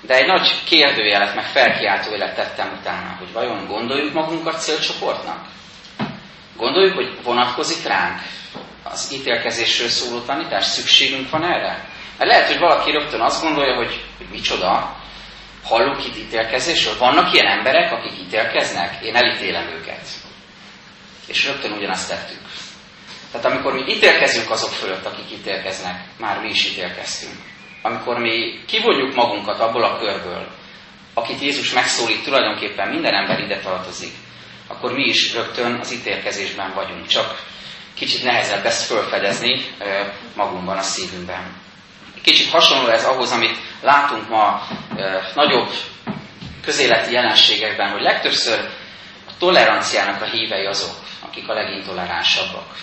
de 0.00 0.14
egy 0.14 0.26
nagy 0.26 0.64
kérdőjelet, 0.64 1.34
meg 1.34 1.44
felkiáltójelet 1.44 2.34
tettem 2.34 2.76
utána, 2.80 3.16
hogy 3.18 3.32
vajon 3.32 3.66
gondoljuk 3.66 4.12
magunkat 4.12 4.62
célcsoportnak? 4.62 5.46
Gondoljuk, 6.58 6.94
hogy 6.94 7.18
vonatkozik 7.22 7.86
ránk 7.86 8.20
az 8.82 9.12
ítélkezésről 9.12 9.88
szóló 9.88 10.20
tanítás? 10.20 10.64
Szükségünk 10.64 11.30
van 11.30 11.44
erre? 11.44 11.88
Mert 12.18 12.30
lehet, 12.30 12.46
hogy 12.46 12.58
valaki 12.58 12.90
rögtön 12.90 13.20
azt 13.20 13.42
gondolja, 13.42 13.76
hogy, 13.76 14.04
hogy 14.16 14.26
micsoda, 14.30 14.96
hallunk 15.64 16.06
itt 16.06 16.16
ítélkezésről. 16.16 16.98
Vannak 16.98 17.34
ilyen 17.34 17.46
emberek, 17.46 17.92
akik 17.92 18.18
ítélkeznek, 18.18 19.02
én 19.02 19.16
elítélem 19.16 19.68
őket. 19.68 20.06
És 21.26 21.46
rögtön 21.46 21.72
ugyanazt 21.72 22.08
tettük. 22.08 22.40
Tehát 23.32 23.46
amikor 23.46 23.72
mi 23.72 23.92
ítélkezünk 23.92 24.50
azok 24.50 24.70
fölött, 24.70 25.04
akik 25.04 25.32
ítélkeznek, 25.32 26.04
már 26.18 26.40
mi 26.40 26.48
is 26.48 26.70
ítélkeztünk. 26.70 27.36
Amikor 27.82 28.18
mi 28.18 28.64
kivonjuk 28.66 29.14
magunkat 29.14 29.60
abból 29.60 29.84
a 29.84 29.98
körből, 29.98 30.48
akit 31.14 31.40
Jézus 31.40 31.72
megszólít, 31.72 32.24
tulajdonképpen 32.24 32.88
minden 32.88 33.14
ember 33.14 33.40
ide 33.40 33.58
tartozik, 33.60 34.12
akkor 34.68 34.92
mi 34.92 35.08
is 35.08 35.32
rögtön 35.34 35.78
az 35.80 35.92
ítélkezésben 35.92 36.72
vagyunk. 36.74 37.06
Csak 37.06 37.42
kicsit 37.94 38.24
nehezebb 38.24 38.64
ezt 38.64 38.86
felfedezni 38.86 39.64
magunkban, 40.34 40.76
a 40.76 40.82
szívünkben. 40.82 41.56
Kicsit 42.22 42.50
hasonló 42.50 42.88
ez 42.88 43.04
ahhoz, 43.04 43.30
amit 43.30 43.58
látunk 43.82 44.28
ma 44.28 44.66
nagyobb 45.34 45.70
közéleti 46.64 47.12
jelenségekben, 47.12 47.90
hogy 47.90 48.02
legtöbbször 48.02 48.58
a 49.28 49.30
toleranciának 49.38 50.22
a 50.22 50.30
hívei 50.30 50.66
azok, 50.66 50.94
akik 51.20 51.48
a 51.48 51.54
legintoleránsabbak. 51.54 52.74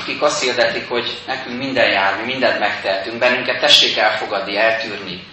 Akik 0.00 0.22
azt 0.22 0.42
hirdetik, 0.42 0.88
hogy 0.88 1.18
nekünk 1.26 1.58
minden 1.58 1.90
jár, 1.90 2.18
mi 2.18 2.24
mindent 2.24 2.58
megtehetünk, 2.58 3.18
bennünket 3.18 3.60
tessék 3.60 3.96
elfogadni, 3.96 4.56
eltűrni. 4.56 5.26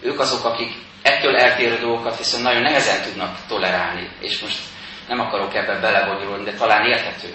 Ők 0.00 0.20
azok, 0.20 0.44
akik 0.44 0.72
ettől 1.02 1.36
eltérő 1.36 1.78
dolgokat 1.78 2.18
viszont 2.18 2.42
nagyon 2.42 2.62
nehezen 2.62 3.02
tudnak 3.02 3.36
tolerálni. 3.48 4.10
És 4.20 4.38
most 4.40 4.58
nem 5.08 5.20
akarok 5.20 5.54
ebbe 5.54 5.80
belebonyolulni, 5.80 6.44
de 6.44 6.52
talán 6.52 6.86
érthető. 6.86 7.34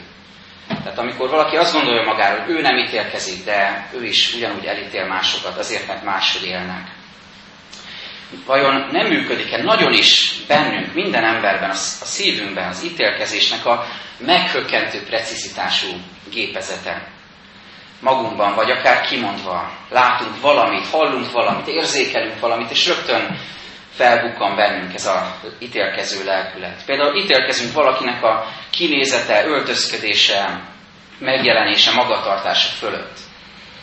Tehát 0.68 0.98
amikor 0.98 1.30
valaki 1.30 1.56
azt 1.56 1.74
gondolja 1.74 2.04
magáról, 2.04 2.46
hogy 2.46 2.56
ő 2.56 2.62
nem 2.62 2.78
ítélkezik, 2.78 3.46
de 3.46 3.88
ő 3.94 4.04
is 4.04 4.34
ugyanúgy 4.34 4.66
elítél 4.66 5.06
másokat, 5.06 5.58
azért, 5.58 5.88
mert 5.88 6.04
máshogy 6.04 6.48
élnek. 6.48 6.96
Vajon 8.46 8.88
nem 8.92 9.08
működik-e 9.08 9.64
nagyon 9.64 9.94
is 9.94 10.34
bennünk, 10.48 10.94
minden 10.94 11.24
emberben, 11.24 11.70
a 11.70 11.74
szívünkben 11.74 12.68
az 12.68 12.84
ítélkezésnek 12.84 13.66
a 13.66 13.86
meghökkentő 14.18 15.04
precizitású 15.04 15.88
gépezete? 16.32 17.08
Magunkban, 18.00 18.56
vagy 18.56 18.72
akár 18.72 19.02
kimondva, 19.02 19.72
látunk 19.90 20.42
valamit, 20.42 20.88
hallunk 20.88 21.32
valamit, 21.32 21.68
érzékelünk 21.68 22.40
valamit, 22.40 22.72
és 22.72 22.88
rögtön 22.88 23.40
felbukkan 23.98 24.56
bennünk 24.56 24.94
ez 24.94 25.06
a 25.06 25.36
ítélkező 25.60 26.26
lelkület. 26.26 26.86
Például 26.86 27.16
ítélkezünk 27.16 27.74
valakinek 27.74 28.24
a 28.24 28.46
kinézete, 28.70 29.46
öltözködése, 29.46 30.62
megjelenése, 31.20 31.92
magatartása 31.92 32.68
fölött. 32.68 33.18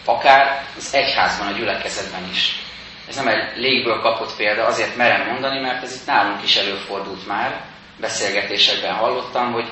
Akár 0.04 0.64
az 0.76 0.94
egyházban, 0.94 1.47
a 1.47 1.56
gyülekezetben 1.56 2.28
is. 2.30 2.62
Ez 3.09 3.16
nem 3.16 3.28
egy 3.28 3.56
légből 3.56 4.00
kapott 4.00 4.37
példa, 4.37 4.66
azért 4.66 4.97
merem 4.97 5.26
mondani, 5.26 5.61
mert 5.61 5.83
ez 5.83 5.94
itt 5.94 6.06
nálunk 6.06 6.42
is 6.42 6.56
előfordult 6.56 7.26
már. 7.26 7.64
Beszélgetésekben 8.00 8.94
hallottam, 8.94 9.52
hogy 9.52 9.68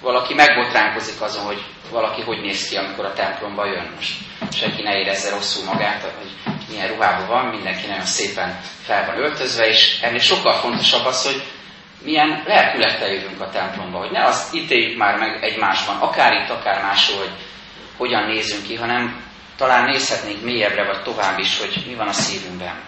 valaki 0.00 0.34
megbotránkozik 0.34 1.20
azon, 1.20 1.44
hogy 1.44 1.62
valaki 1.90 2.22
hogy 2.22 2.40
néz 2.40 2.68
ki, 2.68 2.76
amikor 2.76 3.04
a 3.04 3.12
templomba 3.12 3.66
jön. 3.66 3.92
Most 3.94 4.12
senki 4.52 4.82
ne 4.82 4.98
érezze 4.98 5.30
rosszul 5.30 5.64
magát, 5.64 6.02
hogy 6.02 6.53
milyen 6.74 6.88
ruhában 6.88 7.26
van, 7.26 7.46
mindenki 7.46 7.86
nagyon 7.86 8.04
szépen 8.04 8.60
fel 8.82 9.06
van 9.06 9.18
öltözve, 9.18 9.66
és 9.66 9.98
ennél 10.02 10.18
sokkal 10.18 10.52
fontosabb 10.52 11.04
az, 11.04 11.26
hogy 11.26 11.42
milyen 12.02 12.42
lelkülettel 12.46 13.08
jövünk 13.08 13.40
a 13.40 13.50
templomba, 13.50 13.98
hogy 13.98 14.10
ne 14.10 14.24
azt 14.24 14.54
ítéljük 14.54 14.98
már 14.98 15.18
meg 15.18 15.44
egymásban, 15.44 15.96
akár 15.96 16.32
itt, 16.32 16.50
akár 16.50 16.82
máshol, 16.82 17.18
hogy 17.18 17.32
hogyan 17.96 18.24
nézünk 18.24 18.66
ki, 18.66 18.74
hanem 18.74 19.22
talán 19.56 19.84
nézhetnénk 19.84 20.42
mélyebbre, 20.42 20.84
vagy 20.84 21.02
tovább 21.02 21.38
is, 21.38 21.58
hogy 21.58 21.84
mi 21.86 21.94
van 21.94 22.08
a 22.08 22.12
szívünkben. 22.12 22.82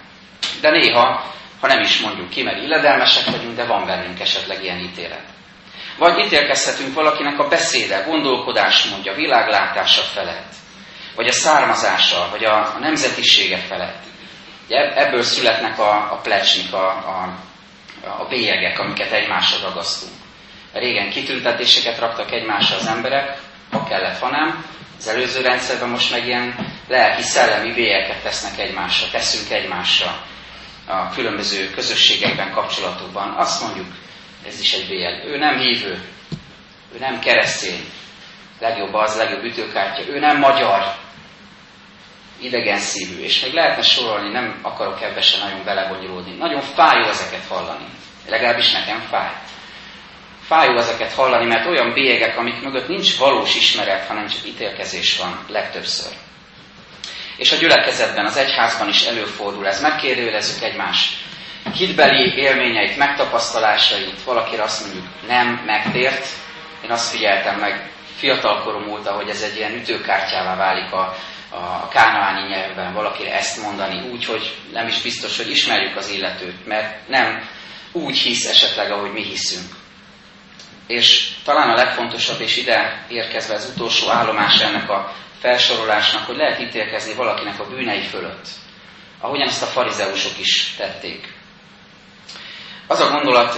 De 0.61 0.71
néha, 0.71 1.33
ha 1.61 1.66
nem 1.66 1.81
is 1.81 2.00
mondjuk 2.00 2.31
ki, 2.31 2.43
mert 2.43 2.62
illedelmesek 2.62 3.25
vagyunk, 3.25 3.57
de 3.57 3.66
van 3.66 3.87
bennünk 3.87 4.21
esetleg 4.21 4.62
ilyen 4.62 4.78
ítélet. 4.78 5.25
Vagy 5.99 6.25
ítélkezhetünk 6.25 6.95
valakinek 6.95 7.38
a 7.38 7.49
beszéde, 7.49 8.05
gondolkodás 8.07 8.85
mondja, 8.85 9.14
világlátása 9.14 10.02
felett 10.02 10.52
vagy 11.17 11.27
a 11.27 11.33
származása, 11.33 12.29
vagy 12.31 12.45
a, 12.45 12.57
a 12.57 12.79
nemzetisége 12.81 13.59
felett. 13.59 14.05
Ebből 14.95 15.23
születnek 15.23 15.79
a, 15.79 16.13
a 16.13 16.21
plecsnik, 16.23 16.73
a, 16.73 16.89
a, 16.89 17.39
a 18.19 18.27
bélyegek, 18.29 18.79
amiket 18.79 19.13
egymásra 19.13 19.69
ragasztunk. 19.69 20.13
Régen 20.73 21.11
kitüntetéseket 21.11 21.99
raktak 21.99 22.33
egymásra 22.33 22.77
az 22.77 22.87
emberek, 22.87 23.39
ha 23.71 23.85
kellett, 23.85 24.19
ha 24.19 24.31
nem. 24.31 24.65
Az 24.99 25.09
előző 25.09 25.41
rendszerben 25.41 25.89
most 25.89 26.11
meg 26.11 26.27
ilyen 26.27 26.75
lelki-szellemi 26.89 27.73
bélyeket 27.73 28.23
tesznek 28.23 28.59
egymásra, 28.59 29.09
teszünk 29.11 29.51
egymásra 29.51 30.23
a 30.87 31.09
különböző 31.09 31.71
közösségekben, 31.71 32.53
kapcsolatokban. 32.53 33.35
Azt 33.37 33.63
mondjuk, 33.63 33.87
ez 34.47 34.61
is 34.61 34.73
egy 34.73 34.89
bélyeg. 34.89 35.25
Ő 35.25 35.39
nem 35.39 35.59
hívő, 35.59 36.05
ő 36.95 36.99
nem 36.99 37.19
keresztény, 37.19 37.85
legjobb 38.61 38.95
az, 38.95 39.17
legjobb 39.17 39.45
ütőkártya, 39.45 40.03
ő 40.09 40.19
nem 40.19 40.39
magyar, 40.39 40.97
idegen 42.40 42.78
szívű, 42.78 43.23
és 43.23 43.40
még 43.40 43.52
lehetne 43.52 43.83
sorolni, 43.83 44.33
nem 44.33 44.59
akarok 44.62 45.02
ebbe 45.02 45.21
se 45.21 45.38
nagyon 45.38 45.64
belebonyolódni. 45.64 46.37
Nagyon 46.37 46.61
fájó 46.61 47.09
ezeket 47.09 47.47
hallani. 47.49 47.87
Legalábbis 48.28 48.73
nekem 48.73 49.00
fáj. 49.00 49.31
Fájó 50.47 50.76
ezeket 50.78 51.12
hallani, 51.12 51.47
mert 51.47 51.66
olyan 51.66 51.93
bélyegek, 51.93 52.38
amik 52.38 52.62
mögött 52.62 52.88
nincs 52.88 53.19
valós 53.19 53.55
ismeret, 53.55 54.07
hanem 54.07 54.26
csak 54.26 54.47
ítélkezés 54.47 55.19
van 55.19 55.45
legtöbbször. 55.49 56.12
És 57.37 57.52
a 57.52 57.57
gyülekezetben, 57.57 58.25
az 58.25 58.37
egyházban 58.37 58.88
is 58.88 59.02
előfordul 59.02 59.66
ez. 59.66 59.81
Megkérdőjelezzük 59.81 60.62
egymás 60.62 61.25
hitbeli 61.75 62.33
élményeit, 62.37 62.97
megtapasztalásait 62.97 64.23
valakire 64.25 64.62
azt 64.62 64.85
mondjuk 64.85 65.07
nem 65.26 65.62
megtért. 65.66 66.26
Én 66.85 66.90
azt 66.90 67.11
figyeltem 67.11 67.59
meg 67.59 67.90
fiatalkorom 68.16 68.90
óta, 68.90 69.12
hogy 69.12 69.28
ez 69.28 69.43
egy 69.43 69.57
ilyen 69.57 69.75
ütőkártyává 69.75 70.57
válik 70.57 70.93
a, 70.93 71.16
a 71.57 71.89
kánaáni 71.89 72.49
nyelvben 72.49 72.93
valakire 72.93 73.35
ezt 73.35 73.63
mondani 73.63 74.09
úgy, 74.11 74.25
hogy 74.25 74.57
nem 74.73 74.87
is 74.87 75.03
biztos, 75.03 75.37
hogy 75.37 75.51
ismerjük 75.51 75.97
az 75.97 76.11
illetőt, 76.11 76.67
mert 76.67 77.09
nem 77.09 77.49
úgy 77.93 78.19
hisz 78.19 78.49
esetleg, 78.49 78.91
ahogy 78.91 79.13
mi 79.13 79.23
hiszünk. 79.23 79.75
És 80.87 81.33
talán 81.45 81.71
a 81.71 81.75
legfontosabb, 81.75 82.41
és 82.41 82.57
ide 82.57 83.05
érkezve 83.09 83.55
az 83.55 83.73
utolsó 83.75 84.11
állomás 84.11 84.61
ennek 84.61 84.91
a 84.91 85.13
felsorolásnak, 85.39 86.27
hogy 86.27 86.37
lehet 86.37 86.61
ítélkezni 86.61 87.15
valakinek 87.15 87.61
a 87.61 87.69
bűnei 87.69 88.03
fölött, 88.03 88.49
ahogyan 89.21 89.49
ezt 89.49 89.63
a 89.63 89.67
farizeusok 89.67 90.39
is 90.39 90.75
tették. 90.77 91.35
Az 92.87 93.01
a 93.01 93.11
gondolat 93.11 93.55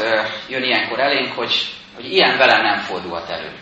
jön 0.49 0.63
ilyenkor 0.63 1.01
elénk, 1.01 1.33
hogy, 1.33 1.67
hogy 1.95 2.13
ilyen 2.13 2.39
velem 2.39 2.63
nem 2.63 2.79
fordulhat 2.79 3.31
elő. 3.31 3.53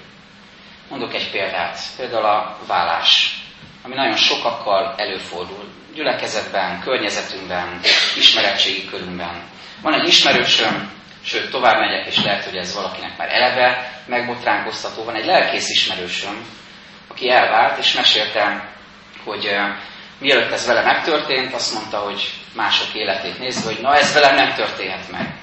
Mondok 0.89 1.15
egy 1.15 1.31
példát, 1.31 1.79
például 1.97 2.25
a 2.25 2.59
vállás, 2.67 3.36
ami 3.87 3.95
nagyon 3.95 4.17
sokakkal 4.17 4.95
előfordul. 4.97 5.65
Gyülekezetben, 5.95 6.81
környezetünkben, 6.81 7.81
ismeretségi 8.17 8.85
körünkben. 8.85 9.43
Van 9.83 10.01
egy 10.01 10.09
ismerősöm, 10.09 10.91
sőt 11.25 11.51
tovább 11.51 11.79
megyek, 11.79 12.07
és 12.07 12.23
lehet, 12.23 12.45
hogy 12.45 12.57
ez 12.57 12.75
valakinek 12.75 13.17
már 13.17 13.29
eleve 13.29 13.93
megbotránkoztató. 14.07 15.05
Van 15.05 15.15
egy 15.15 15.25
lelkész 15.25 15.69
ismerősöm, 15.69 16.45
aki 17.09 17.31
elvált, 17.31 17.79
és 17.79 17.95
meséltem, 17.95 18.69
hogy 19.25 19.47
uh, 19.47 19.77
mielőtt 20.19 20.53
ez 20.53 20.67
vele 20.67 20.83
megtörtént, 20.83 21.55
azt 21.55 21.75
mondta, 21.75 21.99
hogy 21.99 22.31
mások 22.55 22.95
életét 22.95 23.39
nézve, 23.39 23.73
hogy 23.73 23.83
na 23.83 23.97
ez 23.97 24.13
velem 24.13 24.35
nem 24.35 24.55
történhet 24.55 25.11
meg. 25.11 25.35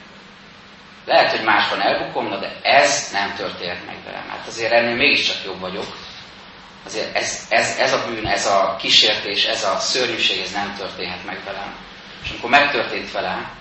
Lehet, 1.06 1.32
hogy 1.32 1.46
másban 1.46 1.82
elbukom, 1.82 2.30
de 2.30 2.60
ez 2.62 3.10
nem 3.12 3.34
történhet 3.36 3.86
meg 3.86 3.98
velem. 4.06 4.30
Hát 4.30 4.48
azért 4.48 4.72
ennél 4.72 4.96
mégiscsak 4.96 5.46
jobb 5.46 5.60
vagyok. 5.60 5.86
Azért 6.86 7.16
ez, 7.16 7.46
ez, 7.50 7.78
ez 7.80 7.94
a 7.94 8.06
bűn, 8.08 8.25
ez 8.28 8.46
a 8.46 8.75
kísértés, 8.80 9.46
ez 9.46 9.63
a 9.63 9.80
szörnyűség, 9.80 10.40
ez 10.40 10.52
nem 10.52 10.75
történhet 10.78 11.25
meg 11.25 11.44
velem. 11.46 11.75
És 12.24 12.30
amikor 12.30 12.50
megtörtént 12.50 13.12
velem, 13.12 13.52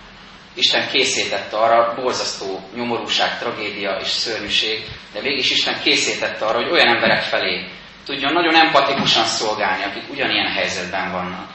Isten 0.54 0.88
készítette 0.88 1.56
arra, 1.56 1.94
borzasztó 1.94 2.60
nyomorúság, 2.74 3.38
tragédia 3.38 3.96
és 4.00 4.08
szörnyűség, 4.08 4.84
de 5.12 5.20
mégis 5.20 5.50
Isten 5.50 5.80
készítette 5.82 6.44
arra, 6.44 6.62
hogy 6.62 6.70
olyan 6.70 6.94
emberek 6.94 7.22
felé 7.22 7.70
tudjon 8.04 8.32
nagyon 8.32 8.54
empatikusan 8.54 9.24
szolgálni, 9.24 9.84
akik 9.84 10.10
ugyanilyen 10.10 10.52
helyzetben 10.52 11.12
vannak. 11.12 11.50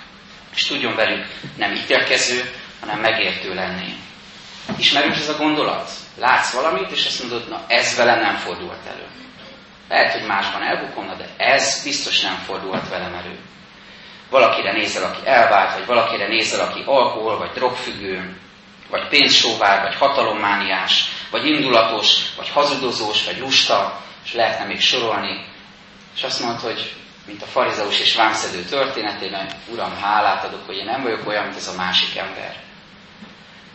És 0.56 0.64
tudjon 0.64 0.96
velük 0.96 1.26
nem 1.58 1.74
ítélkező, 1.74 2.52
hanem 2.80 3.00
megértő 3.00 3.54
lenni. 3.54 3.94
Ismerős 4.78 5.18
ez 5.18 5.30
a 5.30 5.38
gondolat? 5.38 5.92
Látsz 6.18 6.54
valamit, 6.54 6.92
és 6.92 7.06
azt 7.06 7.20
mondod, 7.20 7.50
na 7.50 7.66
ez 7.68 7.96
velem 7.96 8.20
nem 8.20 8.36
fordult 8.36 8.86
elő. 8.88 9.08
Lehet, 9.90 10.14
hogy 10.14 10.28
másban 10.28 10.62
elbukom, 10.62 11.18
de 11.18 11.30
ez 11.38 11.84
biztos 11.84 12.22
nem 12.22 12.36
fordult 12.36 12.90
velem 12.90 13.14
elő. 13.14 13.40
Valakire 14.30 14.72
nézel, 14.72 15.04
aki 15.04 15.28
elvált, 15.28 15.74
vagy 15.74 15.86
valakire 15.86 16.28
nézel, 16.28 16.60
aki 16.60 16.84
alkohol, 16.86 17.38
vagy 17.38 17.52
drogfüggő, 17.52 18.38
vagy 18.90 19.08
pénzsóvár, 19.08 19.82
vagy 19.82 19.96
hatalommániás, 19.96 21.10
vagy 21.32 21.46
indulatos, 21.46 22.36
vagy 22.36 22.50
hazudozós, 22.50 23.26
vagy 23.26 23.38
lusta, 23.38 24.02
és 24.26 24.34
lehetne 24.34 24.66
még 24.66 24.80
sorolni. 24.80 25.46
És 26.16 26.24
azt 26.24 26.40
mondod, 26.42 26.62
hogy 26.62 26.94
mint 27.26 27.42
a 27.42 27.46
farizeus 27.46 28.00
és 28.00 28.16
vámszedő 28.16 28.64
történetében, 28.64 29.50
Uram, 29.72 29.96
hálát 30.02 30.44
adok, 30.44 30.66
hogy 30.66 30.76
én 30.76 30.86
nem 30.86 31.02
vagyok 31.02 31.28
olyan, 31.28 31.44
mint 31.44 31.56
ez 31.56 31.68
a 31.68 31.76
másik 31.76 32.18
ember. 32.18 32.56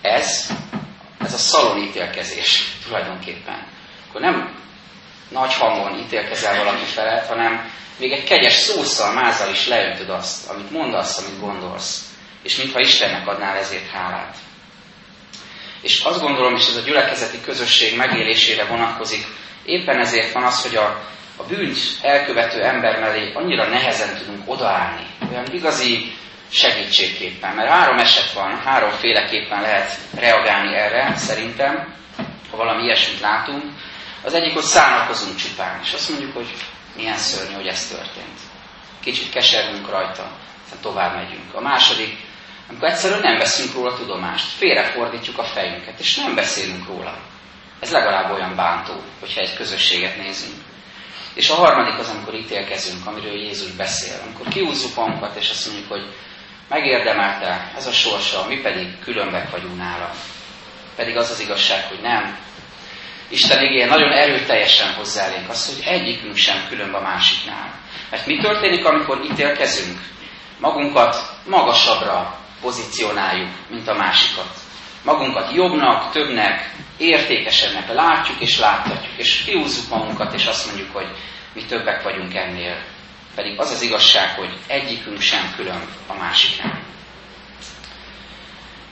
Ez, 0.03 0.51
ez 1.19 1.35
a 1.35 1.39
szalon 1.39 1.83
ítélkezés 1.83 2.63
tulajdonképpen. 2.87 3.67
Akkor 4.09 4.21
nem 4.21 4.62
nagy 5.33 5.55
hangon 5.55 5.99
ítélkezel 5.99 6.65
valaki 6.65 6.85
felett, 6.85 7.27
hanem 7.27 7.71
még 7.99 8.13
egy 8.13 8.25
kegyes 8.25 8.55
szószal, 8.55 9.13
mázal 9.13 9.51
is 9.51 9.67
leöntöd 9.67 10.09
azt, 10.09 10.51
amit 10.51 10.71
mondasz, 10.71 11.19
amit 11.19 11.41
gondolsz. 11.41 12.11
És 12.43 12.57
mintha 12.57 12.81
Istennek 12.81 13.27
adnál 13.27 13.57
ezért 13.57 13.91
hálát. 13.91 14.37
És 15.81 16.01
azt 16.01 16.21
gondolom, 16.21 16.55
és 16.55 16.69
ez 16.69 16.77
a 16.77 16.81
gyülekezeti 16.81 17.41
közösség 17.41 17.97
megélésére 17.97 18.65
vonatkozik, 18.65 19.27
éppen 19.65 19.99
ezért 19.99 20.33
van 20.33 20.43
az, 20.43 20.63
hogy 20.63 20.77
a, 20.77 21.03
a 21.37 21.43
bűnt 21.43 21.79
elkövető 22.03 22.63
ember 22.63 23.01
mellé 23.01 23.33
annyira 23.35 23.69
nehezen 23.69 24.17
tudunk 24.19 24.51
odaállni. 24.51 25.07
Olyan 25.31 25.47
igazi 25.53 26.13
segítségképpen. 26.51 27.55
Mert 27.55 27.69
három 27.69 27.99
eset 27.99 28.33
van, 28.33 28.59
háromféleképpen 28.59 29.61
lehet 29.61 29.99
reagálni 30.19 30.77
erre, 30.77 31.17
szerintem, 31.17 31.95
ha 32.51 32.57
valami 32.57 32.83
ilyesmit 32.83 33.21
látunk. 33.21 33.63
Az 34.25 34.35
egyik, 34.35 34.53
hogy 34.53 34.63
szánakozunk 34.63 35.37
csupán, 35.37 35.81
és 35.83 35.93
azt 35.93 36.09
mondjuk, 36.09 36.35
hogy 36.35 36.55
milyen 36.97 37.17
szörnyű, 37.17 37.55
hogy 37.55 37.67
ez 37.67 37.89
történt. 37.89 38.39
Kicsit 39.01 39.31
keserünk 39.31 39.91
rajta, 39.91 40.31
aztán 40.65 40.81
tovább 40.81 41.15
megyünk. 41.15 41.55
A 41.55 41.61
második, 41.61 42.17
amikor 42.69 42.89
egyszerűen 42.89 43.21
nem 43.21 43.39
veszünk 43.39 43.75
róla 43.75 43.97
tudomást, 43.97 44.47
félrefordítjuk 44.47 45.39
a 45.39 45.45
fejünket, 45.45 45.99
és 45.99 46.17
nem 46.17 46.35
beszélünk 46.35 46.87
róla. 46.87 47.19
Ez 47.81 47.91
legalább 47.91 48.33
olyan 48.33 48.57
bántó, 48.57 49.03
hogyha 49.21 49.41
egy 49.41 49.55
közösséget 49.55 50.17
nézünk. 50.17 50.57
És 51.35 51.51
a 51.51 51.55
harmadik 51.55 51.99
az, 51.99 52.09
amikor 52.09 52.35
ítélkezünk, 52.35 53.07
amiről 53.07 53.33
Jézus 53.33 53.71
beszél. 53.71 54.21
Amikor 54.25 54.49
kiúzzuk 54.49 54.95
magunkat, 54.95 55.37
és 55.37 55.51
azt 55.51 55.67
mondjuk, 55.67 55.89
hogy 55.89 56.15
megérdemelte 56.69 57.73
ez 57.77 57.87
a 57.87 57.93
sorsa, 57.93 58.47
mi 58.49 58.61
pedig 58.61 58.99
különbek 58.99 59.51
vagyunk 59.51 59.77
nála. 59.77 60.11
Pedig 60.97 61.17
az 61.17 61.31
az 61.31 61.41
igazság, 61.41 61.85
hogy 61.89 62.01
nem. 62.01 62.39
Isten 63.33 63.63
igéje 63.65 63.87
nagyon 63.87 64.13
erőteljesen 64.13 64.95
hozzálénk 64.95 65.49
azt, 65.49 65.75
hogy 65.75 65.85
egyikünk 65.87 66.37
sem 66.37 66.67
különb 66.69 66.95
a 66.95 67.01
másiknál. 67.01 67.81
Mert 68.11 68.27
mi 68.27 68.39
történik, 68.39 68.85
amikor 68.85 69.25
ítélkezünk? 69.31 69.99
Magunkat 70.59 71.17
magasabbra 71.49 72.39
pozícionáljuk, 72.61 73.51
mint 73.71 73.89
a 73.89 73.95
másikat. 73.95 74.49
Magunkat 75.05 75.53
jobbnak, 75.55 76.13
többnek, 76.13 76.75
értékesebbnek 76.99 77.93
látjuk 77.93 78.41
és 78.41 78.59
láthatjuk, 78.59 79.13
és 79.17 79.43
kiúzzuk 79.45 79.89
magunkat, 79.91 80.35
és 80.35 80.47
azt 80.47 80.67
mondjuk, 80.67 80.93
hogy 80.93 81.09
mi 81.55 81.65
többek 81.65 82.03
vagyunk 82.03 82.35
ennél. 82.35 82.85
Pedig 83.35 83.61
az 83.61 83.71
az 83.71 83.83
igazság, 83.83 84.35
hogy 84.39 84.59
egyikünk 84.67 85.21
sem 85.21 85.53
külön 85.57 85.83
a 86.07 86.15
másiknál. 86.15 86.81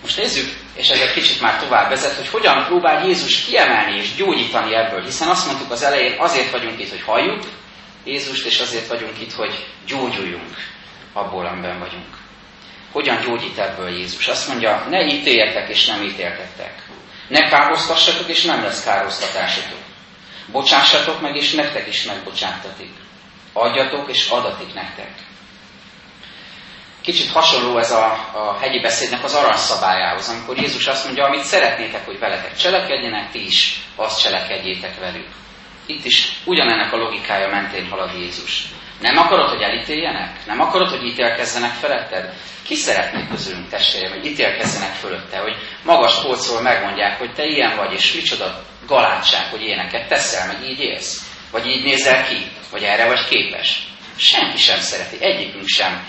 Most 0.02 0.16
nézzük, 0.16 0.56
és 0.74 0.88
ez 0.88 1.00
egy 1.00 1.12
kicsit 1.12 1.40
már 1.40 1.62
tovább 1.62 1.88
vezet, 1.88 2.16
hogy 2.16 2.28
hogyan 2.28 2.64
próbál 2.64 3.06
Jézus 3.06 3.44
kiemelni 3.44 3.98
és 3.98 4.14
gyógyítani 4.14 4.74
ebből, 4.74 5.04
hiszen 5.04 5.28
azt 5.28 5.46
mondtuk 5.46 5.70
az 5.70 5.82
elején, 5.82 6.20
azért 6.20 6.50
vagyunk 6.50 6.80
itt, 6.80 6.90
hogy 6.90 7.02
halljuk 7.02 7.42
Jézust, 8.04 8.46
és 8.46 8.60
azért 8.60 8.86
vagyunk 8.86 9.20
itt, 9.20 9.32
hogy 9.32 9.66
gyógyuljunk 9.86 10.56
abból, 11.12 11.46
amiben 11.46 11.78
vagyunk. 11.78 12.18
Hogyan 12.92 13.20
gyógyít 13.20 13.58
ebből 13.58 13.88
Jézus? 13.88 14.28
Azt 14.28 14.48
mondja, 14.48 14.86
ne 14.88 15.04
ítéljetek 15.04 15.68
és 15.68 15.86
nem 15.86 16.02
ítéltettek. 16.02 16.82
Ne 17.28 17.48
károsztassatok 17.48 18.28
és 18.28 18.42
nem 18.42 18.62
lesz 18.62 18.84
károsztatásotok. 18.84 19.78
Bocsássatok 20.46 21.20
meg 21.20 21.36
és 21.36 21.52
nektek 21.52 21.88
is 21.88 22.02
megbocsátatik. 22.02 22.92
Adjatok 23.52 24.08
és 24.08 24.28
adatik 24.28 24.74
nektek. 24.74 25.10
Kicsit 27.02 27.30
hasonló 27.30 27.78
ez 27.78 27.90
a, 27.90 28.04
a 28.32 28.58
hegyi 28.60 28.80
beszédnek 28.80 29.24
az 29.24 29.34
aranyszabályához, 29.34 30.28
amikor 30.28 30.56
Jézus 30.56 30.86
azt 30.86 31.04
mondja, 31.04 31.24
amit 31.24 31.42
szeretnétek, 31.42 32.04
hogy 32.04 32.18
veletek 32.18 32.56
cselekedjenek, 32.56 33.30
ti 33.30 33.46
is 33.46 33.80
azt 33.96 34.22
cselekedjétek 34.22 34.98
velük. 34.98 35.26
Itt 35.86 36.04
is 36.04 36.40
ugyanennek 36.44 36.92
a 36.92 36.96
logikája 36.96 37.48
mentén 37.48 37.88
halad 37.88 38.10
Jézus. 38.18 38.64
Nem 39.00 39.16
akarod, 39.18 39.48
hogy 39.48 39.62
elítéljenek? 39.62 40.46
Nem 40.46 40.60
akarod, 40.60 40.88
hogy 40.88 41.06
ítélkezzenek 41.06 41.70
feletted? 41.70 42.32
Ki 42.62 42.74
szeretné 42.74 43.26
közülünk 43.30 43.68
testvérem, 43.68 44.12
hogy 44.12 44.26
ítélkezzenek 44.26 44.92
fölötte, 44.92 45.38
hogy 45.38 45.54
magas 45.84 46.22
polcról 46.22 46.62
megmondják, 46.62 47.18
hogy 47.18 47.34
te 47.34 47.44
ilyen 47.44 47.76
vagy, 47.76 47.92
és 47.92 48.14
micsoda 48.14 48.62
galátság, 48.86 49.50
hogy 49.50 49.62
éneket 49.62 50.08
teszel, 50.08 50.46
meg 50.46 50.70
így 50.70 50.80
élsz? 50.80 51.28
Vagy 51.50 51.66
így 51.66 51.84
nézel 51.84 52.24
ki? 52.24 52.36
Vagy 52.70 52.82
erre 52.82 53.06
vagy 53.06 53.24
képes? 53.28 53.86
Senki 54.16 54.56
sem 54.58 54.78
szereti, 54.78 55.16
egyikünk 55.20 55.66
sem 55.66 56.06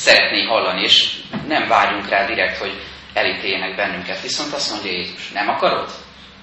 szeretné 0.00 0.42
hallani, 0.42 0.82
és 0.82 1.16
nem 1.46 1.68
várjunk 1.68 2.08
rá 2.08 2.26
direkt, 2.26 2.58
hogy 2.58 2.82
elítéljenek 3.14 3.76
bennünket. 3.76 4.20
Viszont 4.20 4.52
azt 4.52 4.70
mondja 4.70 4.90
Jézus, 4.90 5.30
nem 5.30 5.48
akarod, 5.48 5.90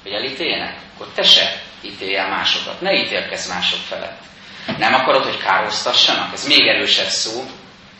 hogy 0.03 0.11
elítéljenek? 0.11 0.75
Akkor 0.93 1.07
te 1.15 1.23
se 1.23 1.61
ítélj 1.81 2.15
másokat, 2.15 2.81
ne 2.81 2.93
ítélkezz 2.93 3.49
mások 3.49 3.79
felett. 3.79 4.21
Nem 4.77 4.93
akarod, 4.93 5.23
hogy 5.23 5.37
kárhoztassanak? 5.37 6.33
Ez 6.33 6.47
még 6.47 6.67
erősebb 6.67 7.07
szó, 7.07 7.43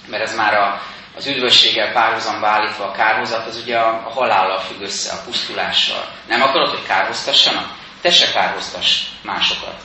mert 0.08 0.24
ez 0.24 0.36
már 0.36 0.54
a, 0.54 0.82
az 1.16 1.28
üdvösséggel 1.28 1.92
párhuzamba 1.92 2.48
állítva 2.48 2.86
a 2.86 2.92
kárhozat, 2.92 3.48
az 3.48 3.62
ugye 3.64 3.78
a, 3.78 4.06
a 4.06 4.10
halállal 4.10 4.60
függ 4.60 4.82
össze, 4.82 5.14
a 5.14 5.22
pusztulással. 5.26 6.10
Nem 6.28 6.42
akarod, 6.42 6.70
hogy 6.70 6.88
kárhoztassanak? 6.88 7.76
Te 8.02 8.10
se 8.10 8.32
kárhoztass 8.32 9.02
másokat. 9.22 9.82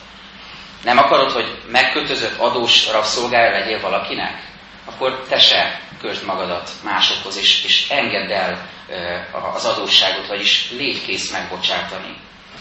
Nem 0.82 0.98
akarod, 0.98 1.30
hogy 1.30 1.62
megkötözött 1.70 2.38
adós 2.38 2.90
rabszolgája 2.90 3.50
legyél 3.50 3.80
valakinek? 3.80 4.51
Akkor 5.02 5.26
te 5.28 5.38
se 5.38 5.80
közd 6.00 6.24
magadat 6.24 6.70
másokhoz, 6.84 7.38
és, 7.38 7.64
és 7.64 7.88
engedd 7.88 8.30
el 8.30 8.68
az 9.54 9.64
adósságot, 9.64 10.26
vagyis 10.26 10.70
légy 10.70 11.02
kész 11.06 11.32
megbocsátani. 11.32 12.16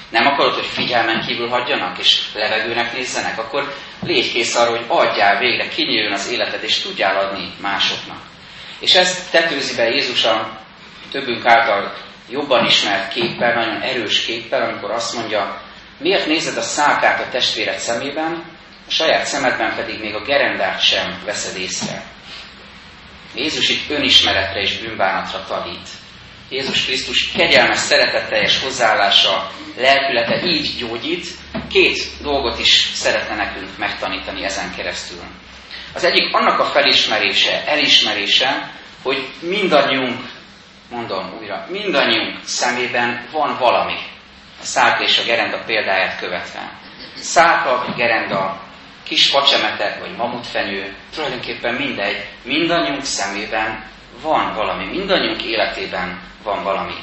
Nem 0.10 0.26
akarod, 0.26 0.54
hogy 0.54 0.66
figyelmen 0.66 1.22
kívül 1.26 1.50
hagyjanak, 1.50 1.98
és 1.98 2.22
levegőnek 2.34 2.94
nézzenek, 2.94 3.38
akkor 3.38 3.74
légy 4.04 4.32
kész 4.32 4.56
arra, 4.56 4.70
hogy 4.70 4.86
adjál 4.88 5.40
végre, 5.40 5.68
kinyíljon 5.68 6.14
az 6.14 6.32
életed, 6.32 6.64
és 6.64 6.80
tudjál 6.80 7.18
adni 7.18 7.54
másoknak. 7.62 8.22
És 8.80 8.96
ezt 8.96 9.32
tetőzi 9.32 9.76
be 9.76 9.90
Jézus 9.90 10.24
a 10.24 10.60
többünk 11.12 11.46
által 11.46 11.94
jobban 12.30 12.66
ismert 12.66 13.14
képpel, 13.14 13.54
nagyon 13.54 13.82
erős 13.82 14.26
képpel, 14.26 14.62
amikor 14.62 14.92
azt 14.92 15.16
mondja, 15.16 15.62
miért 15.98 16.26
nézed 16.26 16.58
a 16.58 16.62
szálkát 16.62 17.20
a 17.20 17.30
testvéred 17.30 17.80
szemében, 17.80 18.44
a 18.88 18.92
saját 18.92 19.26
szemedben 19.26 19.76
pedig 19.76 20.00
még 20.00 20.16
a 20.16 20.24
gerendát 20.24 20.82
sem 20.82 21.22
veszed 21.26 21.58
észre. 21.58 22.04
Jézus 23.36 23.70
itt 23.70 23.90
önismeretre 23.90 24.62
és 24.62 24.78
bűnbánatra 24.78 25.46
tanít. 25.48 25.90
Jézus 26.50 26.86
Krisztus 26.86 27.32
kegyelmes, 27.32 27.78
szeretetteljes 27.80 28.60
hozzáállása, 28.60 29.52
lelkülete 29.78 30.46
így 30.46 30.76
gyógyít, 30.78 31.26
két 31.70 32.02
dolgot 32.22 32.60
is 32.60 32.92
szeretne 32.94 33.36
nekünk 33.36 33.78
megtanítani 33.78 34.44
ezen 34.44 34.76
keresztül. 34.76 35.20
Az 35.94 36.04
egyik 36.04 36.34
annak 36.34 36.60
a 36.60 36.66
felismerése, 36.66 37.64
elismerése, 37.66 38.72
hogy 39.04 39.28
mindannyiunk, 39.40 40.20
mondom 40.90 41.38
újra, 41.40 41.68
mindannyiunk 41.70 42.40
szemében 42.44 43.28
van 43.32 43.58
valami. 43.60 43.98
A 44.62 44.64
szálka 44.64 45.04
és 45.04 45.18
a 45.18 45.24
gerenda 45.24 45.64
példáját 45.66 46.20
követve. 46.20 46.80
Szálka 47.16 47.84
vagy 47.86 47.96
gerenda, 47.96 48.60
kis 49.12 49.30
facsemete 49.30 49.98
vagy 50.00 50.16
mamutfenyő, 50.16 50.96
tulajdonképpen 51.16 51.74
mindegy, 51.74 52.26
mindannyiunk 52.44 53.04
szemében 53.04 53.84
van 54.22 54.54
valami, 54.54 54.86
mindannyiunk 54.86 55.44
életében 55.44 56.22
van 56.44 56.64
valami. 56.64 56.94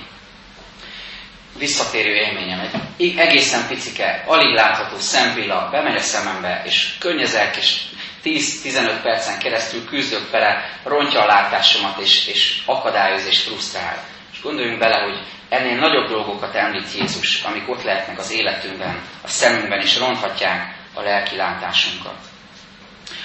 Visszatérő 1.59 2.15
élményem, 2.15 2.61
egy 2.97 3.15
egészen 3.17 3.67
picike, 3.69 4.25
alig 4.27 4.55
látható 4.55 4.99
szempilla, 4.99 5.69
bemegy 5.71 5.95
a 5.95 6.01
szemembe, 6.01 6.63
és 6.67 6.99
könnyezek, 6.99 7.57
és 7.57 7.81
10-15 8.25 8.99
percen 9.03 9.39
keresztül 9.39 9.85
küzdök 9.85 10.31
vele, 10.31 10.79
rontja 10.85 11.23
a 11.23 11.27
látásomat, 11.27 11.99
és, 11.99 12.27
és 12.27 12.63
akadályoz, 12.67 13.27
és 13.27 13.43
frusztrál. 13.43 14.05
És 14.33 14.43
gondoljunk 14.43 14.79
bele, 14.79 14.97
hogy 14.97 15.27
ennél 15.49 15.79
nagyobb 15.79 16.09
dolgokat 16.09 16.55
említ 16.55 16.95
Jézus, 16.95 17.43
amik 17.43 17.69
ott 17.69 17.83
lehetnek 17.83 18.19
az 18.19 18.33
életünkben, 18.33 19.01
a 19.23 19.29
szemünkben, 19.29 19.81
és 19.81 19.99
ronthatják 19.99 20.78
a 20.99 21.03
lelki 21.03 21.37
látásunkat. 21.37 22.17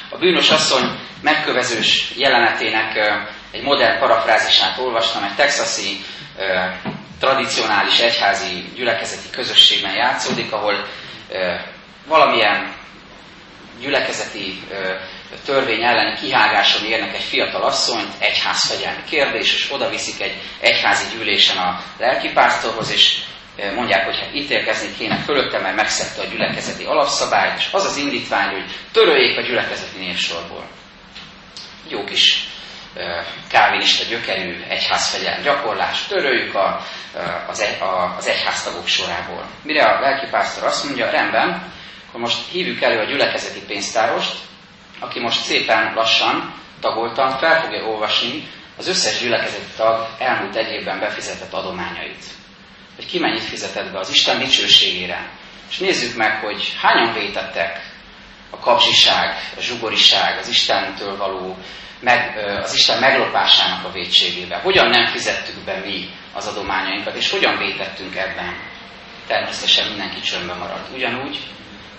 A 0.10 0.18
bűnös 0.18 0.50
asszony 0.50 1.00
megkövezős 1.22 2.12
jelenetének 2.16 2.96
egy 3.52 3.62
modern 3.62 4.00
parafrázisát 4.00 4.78
olvastam, 4.78 5.24
egy 5.24 5.36
texasi 5.36 6.02
tradicionális 7.20 8.00
egyházi 8.00 8.72
gyülekezeti 8.76 9.30
közösségben 9.30 9.94
játszódik, 9.94 10.52
ahol 10.52 10.88
valamilyen 12.08 12.74
gyülekezeti 13.80 14.62
törvény 15.46 15.84
elleni 15.84 16.20
kihágáson 16.20 16.86
érnek 16.86 17.14
egy 17.16 17.24
fiatal 17.24 17.64
asszonyt, 17.64 18.14
egyházfegyelmi 18.20 19.04
kérdés, 19.10 19.54
és 19.54 19.72
oda 19.72 19.90
viszik 19.90 20.22
egy 20.22 20.42
egyházi 20.60 21.18
gyűlésen 21.18 21.58
a 21.58 21.84
lelkipásztorhoz, 21.98 22.92
és 22.92 23.18
mondják, 23.76 24.06
hogy 24.06 24.20
hát 24.20 24.34
ítélkezni 24.36 24.96
kéne 24.98 25.18
fölötte, 25.18 25.60
mert 25.60 25.76
megszegte 25.76 26.22
a 26.22 26.32
gyülekezeti 26.32 26.84
alapszabályt, 26.84 27.58
és 27.58 27.68
az 27.72 27.86
az 27.86 27.98
indítvány, 27.98 28.50
hogy 28.52 28.72
töröljék 28.92 29.38
a 29.38 29.42
gyülekezeti 29.42 29.98
névsorból. 29.98 30.68
Jó 31.90 32.04
kis 32.04 32.48
kávinista 33.50 34.06
gyökerű 34.10 34.64
egyházfegyelem 34.68 35.42
gyakorlás, 35.42 36.08
töröljük 36.08 36.56
a, 36.56 36.82
az, 37.48 37.60
egy, 37.62 37.82
a, 37.82 38.16
az 38.18 38.28
egyháztagok 38.28 38.88
sorából. 38.88 39.46
Mire 39.64 39.84
a 39.84 40.00
lelkipásztor 40.00 40.68
azt 40.68 40.84
mondja, 40.84 41.10
rendben, 41.10 41.72
akkor 42.08 42.20
most 42.20 42.50
hívjuk 42.52 42.82
elő 42.82 43.00
a 43.00 43.06
gyülekezeti 43.06 43.60
pénztárost, 43.68 44.36
aki 45.00 45.20
most 45.20 45.42
szépen 45.44 45.94
lassan, 45.94 46.54
tagoltan 46.80 47.38
fel 47.38 47.62
fogja 47.62 47.84
olvasni 47.84 48.48
az 48.78 48.88
összes 48.88 49.20
gyülekezeti 49.22 49.72
tag 49.76 50.08
elmúlt 50.20 50.56
egy 50.56 50.72
évben 50.72 51.00
befizetett 51.00 51.54
adományait. 51.54 52.24
Hogy 52.96 53.06
ki 53.06 53.20
mennyit 53.20 53.44
fizetett 53.44 53.92
be 53.92 54.00
az 54.00 54.10
Isten 54.10 54.40
dicsőségére. 54.40 55.30
És 55.70 55.78
nézzük 55.78 56.16
meg, 56.16 56.40
hogy 56.40 56.74
hányan 56.82 57.14
vétettek 57.14 57.92
a 58.50 58.60
kapzsiság, 58.60 59.36
a 59.58 59.62
zsugoriság, 59.62 60.38
az 60.38 60.48
Istentől 60.48 61.18
való 61.18 61.58
meg, 62.00 62.38
az 62.64 62.74
Isten 62.74 63.00
meglopásának 63.00 63.86
a 63.86 63.92
vétségébe. 63.92 64.58
Hogyan 64.58 64.90
nem 64.90 65.06
fizettük 65.06 65.64
be 65.66 65.80
mi 65.86 66.10
az 66.34 66.48
adományainkat, 66.48 67.16
és 67.16 67.30
hogyan 67.30 67.58
vétettünk 67.58 68.16
ebben. 68.16 68.72
Természetesen 69.28 69.88
mindenki 69.88 70.22
csöndben 70.22 70.58
maradt. 70.58 70.96
Ugyanúgy, 70.96 71.40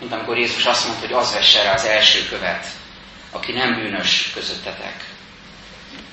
mint 0.01 0.13
amikor 0.13 0.39
Jézus 0.39 0.65
azt 0.65 0.87
mondta, 0.87 1.07
hogy 1.07 1.17
az 1.17 1.33
vesse 1.33 1.63
rá 1.63 1.73
az 1.73 1.85
első 1.85 2.29
követ, 2.29 2.67
aki 3.31 3.53
nem 3.53 3.75
bűnös 3.75 4.31
közöttetek. 4.35 5.05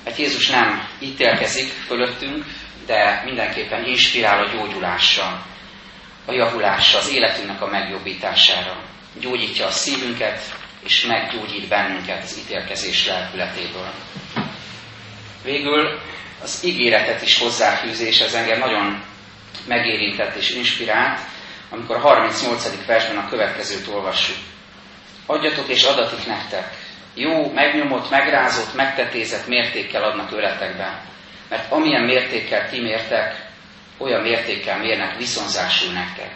Mert 0.04 0.16
Jézus 0.16 0.48
nem 0.48 0.88
ítélkezik 1.00 1.72
fölöttünk, 1.86 2.44
de 2.86 3.22
mindenképpen 3.24 3.84
inspirál 3.84 4.44
a 4.44 4.50
gyógyulásra, 4.50 5.46
a 6.24 6.32
javulásra, 6.32 6.98
az 6.98 7.12
életünknek 7.12 7.62
a 7.62 7.66
megjobbítására. 7.66 8.76
Gyógyítja 9.20 9.66
a 9.66 9.70
szívünket, 9.70 10.40
és 10.84 11.04
meggyógyít 11.04 11.68
bennünket 11.68 12.22
az 12.22 12.38
ítélkezés 12.38 13.06
lelkületéből. 13.06 13.92
Végül 15.42 16.00
az 16.42 16.60
ígéretet 16.64 17.22
is 17.22 17.38
hozzáfűzés, 17.38 18.20
ez 18.20 18.34
engem 18.34 18.58
nagyon 18.58 19.02
megérintett 19.66 20.34
és 20.34 20.50
inspirált, 20.50 21.20
amikor 21.70 21.96
a 21.96 22.00
38. 22.00 22.86
versben 22.86 23.16
a 23.16 23.28
következőt 23.28 23.86
olvassuk. 23.86 24.36
Adjatok 25.26 25.68
és 25.68 25.82
adatik 25.82 26.26
nektek. 26.26 26.76
Jó, 27.14 27.52
megnyomott, 27.52 28.10
megrázott, 28.10 28.74
megtetézett 28.74 29.46
mértékkel 29.46 30.02
adnak 30.02 30.32
öletekbe. 30.32 31.11
Mert 31.52 31.72
amilyen 31.72 32.02
mértékkel 32.02 32.68
ti 32.68 32.80
mértek, 32.80 33.50
olyan 33.98 34.20
mértékkel 34.22 34.78
mérnek 34.78 35.16
viszonzásul 35.16 35.92
nektek. 35.92 36.30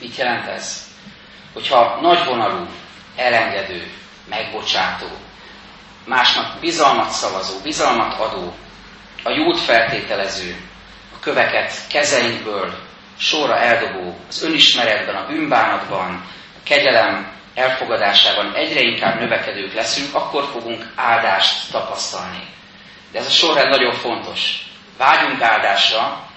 Mit 0.00 0.16
jelent 0.16 0.46
ez? 0.46 0.86
Hogyha 1.52 1.98
nagyvonalú, 2.00 2.66
elengedő, 3.16 3.90
megbocsátó, 4.28 5.06
másnak 6.06 6.60
bizalmat 6.60 7.10
szavazó, 7.10 7.58
bizalmat 7.62 8.18
adó, 8.18 8.54
a 9.22 9.30
jót 9.30 9.60
feltételező, 9.60 10.56
a 11.14 11.18
köveket 11.20 11.72
kezeinkből 11.88 12.78
sorra 13.18 13.58
eldobó, 13.58 14.16
az 14.28 14.42
önismeretben, 14.42 15.16
a 15.16 15.26
bűnbánatban, 15.26 16.10
a 16.56 16.62
kegyelem 16.62 17.32
elfogadásában 17.54 18.54
egyre 18.54 18.80
inkább 18.80 19.20
növekedők 19.20 19.74
leszünk, 19.74 20.14
akkor 20.14 20.44
fogunk 20.52 20.92
áldást 20.94 21.70
tapasztalni. 21.70 22.58
De 23.12 23.18
ez 23.18 23.26
a 23.26 23.30
sorrend 23.30 23.68
nagyon 23.68 23.92
fontos. 23.92 24.64
Vágyunk 24.98 25.42
áldásra, 25.42 26.28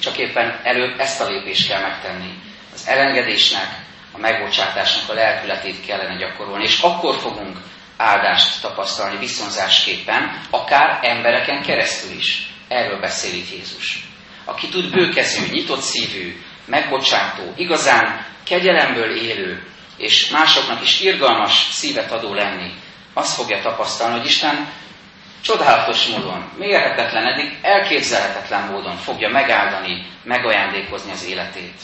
csak 0.00 0.18
éppen 0.18 0.60
előbb 0.62 1.00
ezt 1.00 1.20
a 1.20 1.28
lépést 1.28 1.68
kell 1.68 1.80
megtenni. 1.80 2.30
Az 2.74 2.86
elengedésnek, 2.88 3.84
a 4.12 4.18
megbocsátásnak 4.18 5.08
a 5.08 5.14
lelkületét 5.14 5.86
kellene 5.86 6.16
gyakorolni, 6.16 6.64
és 6.64 6.80
akkor 6.80 7.14
fogunk 7.14 7.56
áldást 7.96 8.60
tapasztalni 8.60 9.18
viszonzásképpen, 9.18 10.40
akár 10.50 10.98
embereken 11.02 11.62
keresztül 11.62 12.16
is. 12.16 12.46
Erről 12.68 13.00
beszél 13.00 13.34
itt 13.34 13.50
Jézus. 13.50 14.04
Aki 14.44 14.68
tud 14.68 14.90
bőkezű, 14.90 15.52
nyitott 15.52 15.80
szívű, 15.80 16.42
megbocsátó, 16.64 17.52
igazán 17.56 18.26
kegyelemből 18.44 19.16
élő, 19.16 19.66
és 19.96 20.28
másoknak 20.28 20.82
is 20.82 21.00
irgalmas 21.00 21.68
szívet 21.70 22.12
adó 22.12 22.34
lenni, 22.34 22.72
azt 23.14 23.34
fogja 23.34 23.60
tapasztalni, 23.60 24.16
hogy 24.16 24.26
Isten 24.26 24.68
csodálatos 25.46 26.06
módon, 26.06 26.50
mérhetetlen, 26.58 27.26
eddig 27.26 27.58
elképzelhetetlen 27.62 28.66
módon 28.70 28.96
fogja 28.96 29.28
megáldani, 29.28 30.06
megajándékozni 30.24 31.12
az 31.12 31.26
életét. 31.26 31.80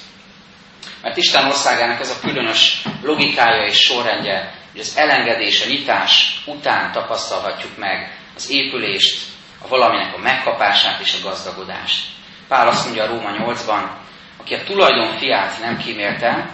Mert 1.02 1.16
Isten 1.16 1.44
országának 1.44 2.00
ez 2.00 2.10
a 2.10 2.20
különös 2.20 2.82
logikája 3.02 3.64
és 3.66 3.78
sorrendje, 3.78 4.54
hogy 4.72 4.80
az 4.80 4.96
elengedés, 4.96 5.64
a 5.64 5.68
nyitás 5.68 6.42
után 6.46 6.92
tapasztalhatjuk 6.92 7.76
meg 7.76 8.18
az 8.36 8.50
épülést, 8.50 9.26
a 9.64 9.68
valaminek 9.68 10.14
a 10.14 10.20
megkapását 10.20 11.00
és 11.00 11.14
a 11.20 11.28
gazdagodást. 11.28 12.06
Pál 12.48 12.68
azt 12.68 12.84
mondja 12.84 13.04
a 13.04 13.06
Róma 13.06 13.30
8-ban, 13.38 13.88
aki 14.36 14.54
a 14.54 14.62
tulajdon 14.62 15.18
fiát 15.18 15.60
nem 15.60 15.76
kímélte, 15.76 16.50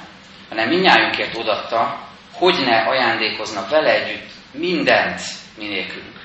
hanem 0.48 0.68
minnyájunkért 0.68 1.36
odatta, 1.36 1.98
hogy 2.32 2.54
ne 2.64 2.76
ajándékozna 2.76 3.66
vele 3.70 3.90
együtt 3.90 4.30
mindent 4.52 5.20
minélkülünk. 5.58 6.17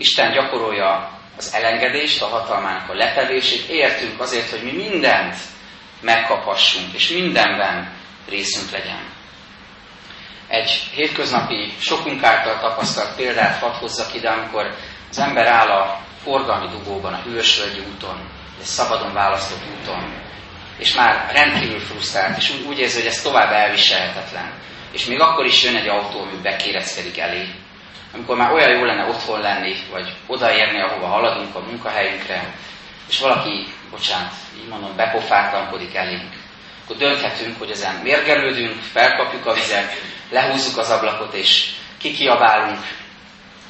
Isten 0.00 0.32
gyakorolja 0.32 1.10
az 1.36 1.54
elengedést, 1.54 2.22
a 2.22 2.26
hatalmának 2.26 2.88
a 2.88 2.94
letelését, 2.94 3.68
értünk 3.68 4.20
azért, 4.20 4.50
hogy 4.50 4.62
mi 4.62 4.72
mindent 4.72 5.36
megkaphassunk, 6.00 6.92
és 6.92 7.08
mindenben 7.08 7.92
részünk 8.28 8.70
legyen. 8.70 9.00
Egy 10.48 10.70
hétköznapi, 10.94 11.72
sokunk 11.80 12.22
által 12.22 12.60
tapasztalt 12.60 13.16
példát 13.16 13.58
hadd 13.58 13.72
hozzak 13.72 14.14
ide, 14.14 14.28
amikor 14.28 14.74
az 15.10 15.18
ember 15.18 15.46
áll 15.46 15.68
a 15.68 16.00
forgalmi 16.22 16.68
dugóban, 16.68 17.12
a 17.12 17.22
hűvösvölgyi 17.24 17.80
úton, 17.94 18.30
egy 18.58 18.64
szabadon 18.64 19.12
választott 19.12 19.62
úton, 19.80 20.12
és 20.78 20.94
már 20.94 21.30
rendkívül 21.32 21.80
frusztrált, 21.80 22.36
és 22.36 22.50
úgy, 22.50 22.66
úgy 22.66 22.78
érzi, 22.78 22.98
hogy 22.98 23.08
ez 23.08 23.22
tovább 23.22 23.52
elviselhetetlen. 23.52 24.52
És 24.92 25.04
még 25.04 25.20
akkor 25.20 25.44
is 25.44 25.62
jön 25.62 25.76
egy 25.76 25.88
autó, 25.88 26.20
ami 26.20 26.40
bekéreckedik 26.42 27.18
elé. 27.18 27.48
Amikor 28.14 28.36
már 28.36 28.52
olyan 28.52 28.70
jó 28.70 28.84
lenne 28.84 29.08
otthon 29.08 29.40
lenni, 29.40 29.76
vagy 29.90 30.16
odaérni, 30.26 30.80
ahova 30.80 31.06
haladunk 31.06 31.54
a 31.54 31.60
munkahelyünkre, 31.60 32.54
és 33.08 33.18
valaki, 33.18 33.66
bocsánat, 33.90 34.32
így 34.60 34.68
mondom, 34.68 34.96
bepofátlankodik 34.96 35.94
elénk, 35.94 36.32
akkor 36.84 36.96
dönthetünk, 36.96 37.58
hogy 37.58 37.70
ezen 37.70 37.94
mérgelődünk, 37.94 38.82
felkapjuk 38.82 39.46
a 39.46 39.54
vizet, 39.54 39.92
lehúzzuk 40.30 40.78
az 40.78 40.90
ablakot, 40.90 41.34
és 41.34 41.70
kikiabálunk, 41.98 42.78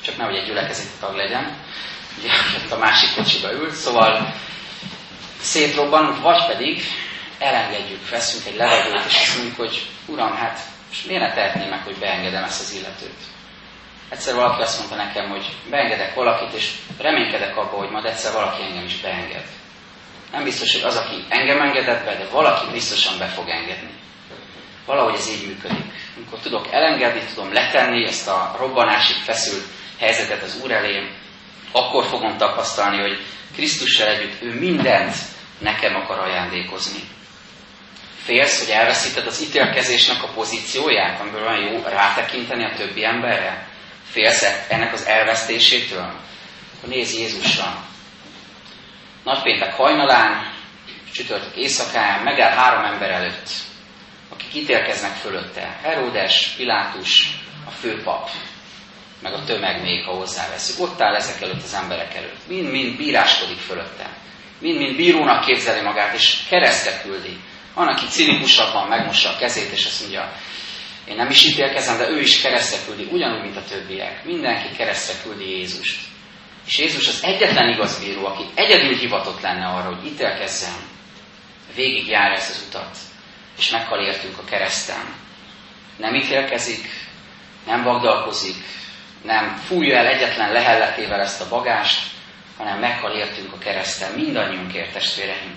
csak 0.05 0.17
nehogy 0.17 0.37
egy 0.37 0.47
gyülekezeti 0.47 0.95
tag 1.01 1.17
legyen, 1.17 1.57
ugye 2.19 2.31
a 2.71 2.79
másik 2.79 3.15
kocsiba 3.15 3.53
ült, 3.53 3.75
szóval 3.75 4.35
szétrobbanunk, 5.41 6.23
vagy 6.23 6.47
pedig 6.47 6.83
elengedjük, 7.39 8.09
veszünk 8.11 8.47
egy 8.47 8.57
levegőt, 8.57 9.07
és 9.07 9.15
azt 9.15 9.37
mondjuk, 9.37 9.57
hogy 9.57 9.87
Uram, 10.07 10.37
hát 10.37 10.59
és 10.91 11.03
miért 11.03 11.23
ne 11.23 11.33
tehetném 11.33 11.69
meg, 11.69 11.83
hogy 11.85 11.97
beengedem 11.97 12.45
ezt 12.45 12.61
az 12.61 12.75
illetőt? 12.75 13.19
Egyszer 14.11 14.35
valaki 14.35 14.63
azt 14.63 14.79
mondta 14.79 14.97
nekem, 14.97 15.29
hogy 15.29 15.47
beengedek 15.71 16.15
valakit, 16.15 16.53
és 16.53 16.75
reménykedek 16.99 17.57
abba, 17.57 17.77
hogy 17.77 17.91
majd 17.91 18.05
egyszer 18.05 18.33
valaki 18.33 18.63
engem 18.63 18.85
is 18.85 19.01
beenged. 19.01 19.45
Nem 20.33 20.45
biztos, 20.45 20.73
hogy 20.73 20.83
az, 20.83 20.97
aki 20.97 21.25
engem 21.29 21.61
engedett 21.61 22.05
be, 22.05 22.17
de 22.17 22.27
valaki 22.31 22.71
biztosan 22.73 23.19
be 23.19 23.27
fog 23.27 23.49
engedni. 23.49 23.91
Valahogy 24.87 25.15
ez 25.15 25.29
így 25.29 25.47
működik. 25.47 25.85
Amikor 26.17 26.39
tudok 26.39 26.73
elengedni, 26.73 27.21
tudom 27.35 27.53
letenni 27.53 28.05
ezt 28.07 28.29
a 28.29 28.55
robbanásig 28.59 29.17
feszült 29.17 29.65
helyzetet 29.99 30.43
az 30.43 30.61
Úr 30.63 30.71
elé, 30.71 31.09
akkor 31.73 32.05
fogom 32.05 32.37
tapasztalni, 32.37 33.01
hogy 33.01 33.19
Krisztussal 33.55 34.09
együtt 34.09 34.43
ő 34.43 34.59
mindent 34.59 35.15
nekem 35.59 35.95
akar 35.95 36.19
ajándékozni. 36.19 37.01
Félsz, 38.25 38.59
hogy 38.65 38.75
elveszíted 38.75 39.27
az 39.27 39.43
ítélkezésnek 39.43 40.23
a 40.23 40.33
pozícióját, 40.35 41.21
amiből 41.21 41.47
olyan 41.47 41.73
jó 41.73 41.83
rátekinteni 41.89 42.65
a 42.65 42.75
többi 42.77 43.05
emberre? 43.05 43.70
Félsz 44.11 44.67
ennek 44.69 44.93
az 44.93 45.07
elvesztésétől? 45.07 46.13
Akkor 46.77 46.89
nézz 46.89 47.19
Jézusra. 47.19 47.85
Nagypéntek 49.25 49.75
hajnalán, 49.75 50.53
csütörtök 51.13 51.57
éjszakán 51.57 52.23
megáll 52.23 52.57
három 52.57 52.85
ember 52.85 53.11
előtt, 53.11 53.51
akik 54.29 54.55
ítélkeznek 54.55 55.13
fölötte. 55.13 55.79
Heródes, 55.83 56.55
Pilátus, 56.57 57.27
a 57.67 57.71
főpap, 57.71 58.31
meg 59.23 59.33
a 59.33 59.45
tömeg 59.45 59.83
még, 59.83 60.05
ha 60.05 60.13
hozzáveszünk. 60.13 60.81
Ott 60.81 61.01
áll 61.01 61.15
ezek 61.15 61.41
előtt 61.43 61.63
az 61.63 61.75
emberek 61.75 62.15
előtt. 62.15 62.49
Mind-mind 62.49 62.97
bíráskodik 62.97 63.59
fölötte. 63.59 64.11
Mind-mind 64.59 64.97
bírónak 64.97 65.45
képzeli 65.45 65.81
magát, 65.81 66.15
és 66.15 66.37
keresztre 66.49 67.01
küldi. 67.03 67.41
Van, 67.75 67.89
aki 67.89 68.07
cinikusabban 68.07 68.89
megmossa 68.89 69.29
a 69.29 69.37
kezét, 69.37 69.73
és 69.73 69.85
azt 69.87 70.01
mondja, 70.01 70.33
én 71.11 71.17
nem 71.17 71.31
is 71.31 71.45
ítélkezem, 71.45 71.99
de 71.99 72.09
ő 72.09 72.21
is 72.21 72.41
keresztre 72.41 72.85
küldi, 72.87 73.09
ugyanúgy, 73.11 73.43
mint 73.43 73.57
a 73.57 73.65
többiek. 73.65 74.25
Mindenki 74.25 74.77
keresztre 74.77 75.23
küldi 75.23 75.51
Jézust. 75.51 76.01
És 76.67 76.79
Jézus 76.79 77.09
az 77.09 77.23
egyetlen 77.23 77.69
igaz 77.69 78.05
bíró, 78.05 78.27
aki 78.27 78.45
egyedül 78.55 78.97
hivatott 78.97 79.41
lenne 79.41 79.67
arra, 79.67 79.95
hogy 79.95 80.07
ítélkezzen, 80.07 80.75
végig 81.75 82.07
jár 82.07 82.33
ezt 82.33 82.51
az 82.51 82.65
utat, 82.69 82.97
és 83.59 83.71
meghal 83.71 84.05
értünk 84.05 84.39
a 84.39 84.45
kereszten. 84.45 85.15
Nem 85.97 86.15
ítélkezik, 86.15 86.89
nem 87.67 87.83
vagdalkozik, 87.83 88.57
nem 89.23 89.57
fújja 89.57 89.97
el 89.97 90.07
egyetlen 90.07 90.53
lehelletével 90.53 91.21
ezt 91.21 91.41
a 91.41 91.49
bagást, 91.49 92.11
hanem 92.57 92.79
meghal 92.79 93.17
értünk 93.17 93.53
a 93.53 93.59
kereszten, 93.59 94.13
mindannyiunkért, 94.13 94.93
testvéreim. 94.93 95.53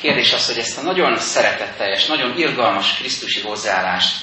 Kérdés 0.00 0.32
az, 0.32 0.46
hogy 0.46 0.58
ezt 0.58 0.78
a 0.78 0.82
nagyon 0.82 1.18
szeretetteljes, 1.18 2.06
nagyon 2.06 2.38
irgalmas 2.38 2.94
Krisztusi 2.96 3.40
hozzáállást 3.40 4.16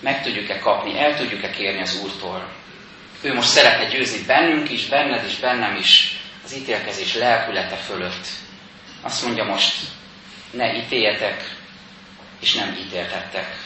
meg 0.00 0.22
tudjuk-e 0.22 0.58
kapni, 0.58 0.98
el 0.98 1.16
tudjuk-e 1.16 1.50
kérni 1.50 1.80
az 1.80 2.00
Úrtól. 2.02 2.48
Ő 3.22 3.34
most 3.34 3.48
szeretne 3.48 3.88
győzni 3.88 4.24
bennünk 4.26 4.70
is, 4.70 4.86
benned 4.86 5.24
is, 5.26 5.34
bennem 5.34 5.76
is 5.76 6.18
az 6.44 6.54
ítélkezés 6.54 7.14
lelkülete 7.14 7.76
fölött. 7.76 8.26
Azt 9.02 9.24
mondja 9.24 9.44
most, 9.44 9.74
ne 10.50 10.76
ítéljetek, 10.76 11.56
és 12.40 12.54
nem 12.54 12.76
ítéltettek. 12.86 13.56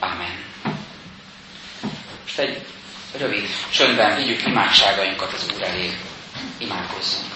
Amen. 0.00 0.44
Most 2.22 2.38
egy 2.38 2.66
rövid 3.18 3.46
csöndben 3.70 4.16
vigyük 4.16 4.46
imádságainkat 4.46 5.32
az 5.32 5.52
Úr 5.54 5.62
elé. 5.62 5.90
Imádkozzunk. 6.58 7.35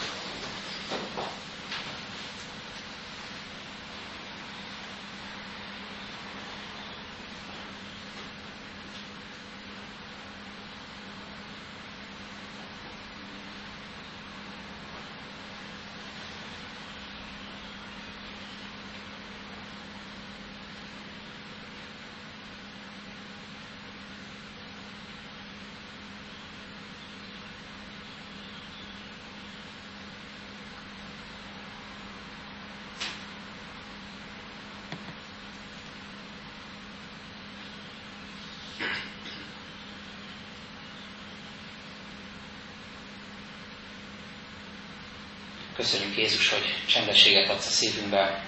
Köszönjük 45.77 46.17
Jézus, 46.17 46.51
hogy 46.51 46.75
csendességet 46.87 47.51
adsz 47.51 47.67
a 47.67 47.71
szívünkbe. 47.71 48.45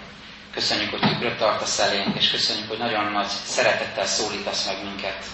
Köszönjük, 0.53 0.91
hogy 0.91 1.01
tükröt 1.01 1.39
tartasz 1.39 1.79
elénk, 1.79 2.17
és 2.17 2.31
köszönjük, 2.31 2.69
hogy 2.69 2.79
nagyon 2.79 3.13
nagy 3.13 3.27
szeretettel 3.27 4.07
szólítasz 4.07 4.67
meg 4.67 4.85
minket. 4.85 5.25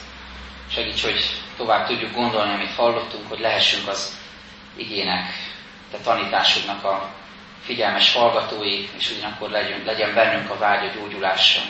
Segíts, 0.70 1.02
hogy 1.02 1.24
tovább 1.56 1.86
tudjuk 1.86 2.14
gondolni, 2.14 2.52
amit 2.52 2.74
hallottunk, 2.74 3.28
hogy 3.28 3.38
lehessünk 3.38 3.88
az 3.88 4.16
igének, 4.76 5.24
te 5.90 5.98
tanításodnak 5.98 6.84
a 6.84 7.14
figyelmes 7.64 8.12
hallgatói, 8.12 8.88
és 8.98 9.10
ugyanakkor 9.10 9.50
legyen, 9.50 9.82
legyen 9.84 10.14
bennünk 10.14 10.50
a 10.50 10.58
vágy 10.58 10.88
a 10.88 10.92
gyógyulásra. 10.92 11.62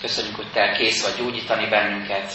Köszönjük, 0.00 0.36
hogy 0.36 0.50
te 0.52 0.72
kész 0.72 1.02
vagy 1.02 1.24
gyógyítani 1.24 1.68
bennünket, 1.68 2.32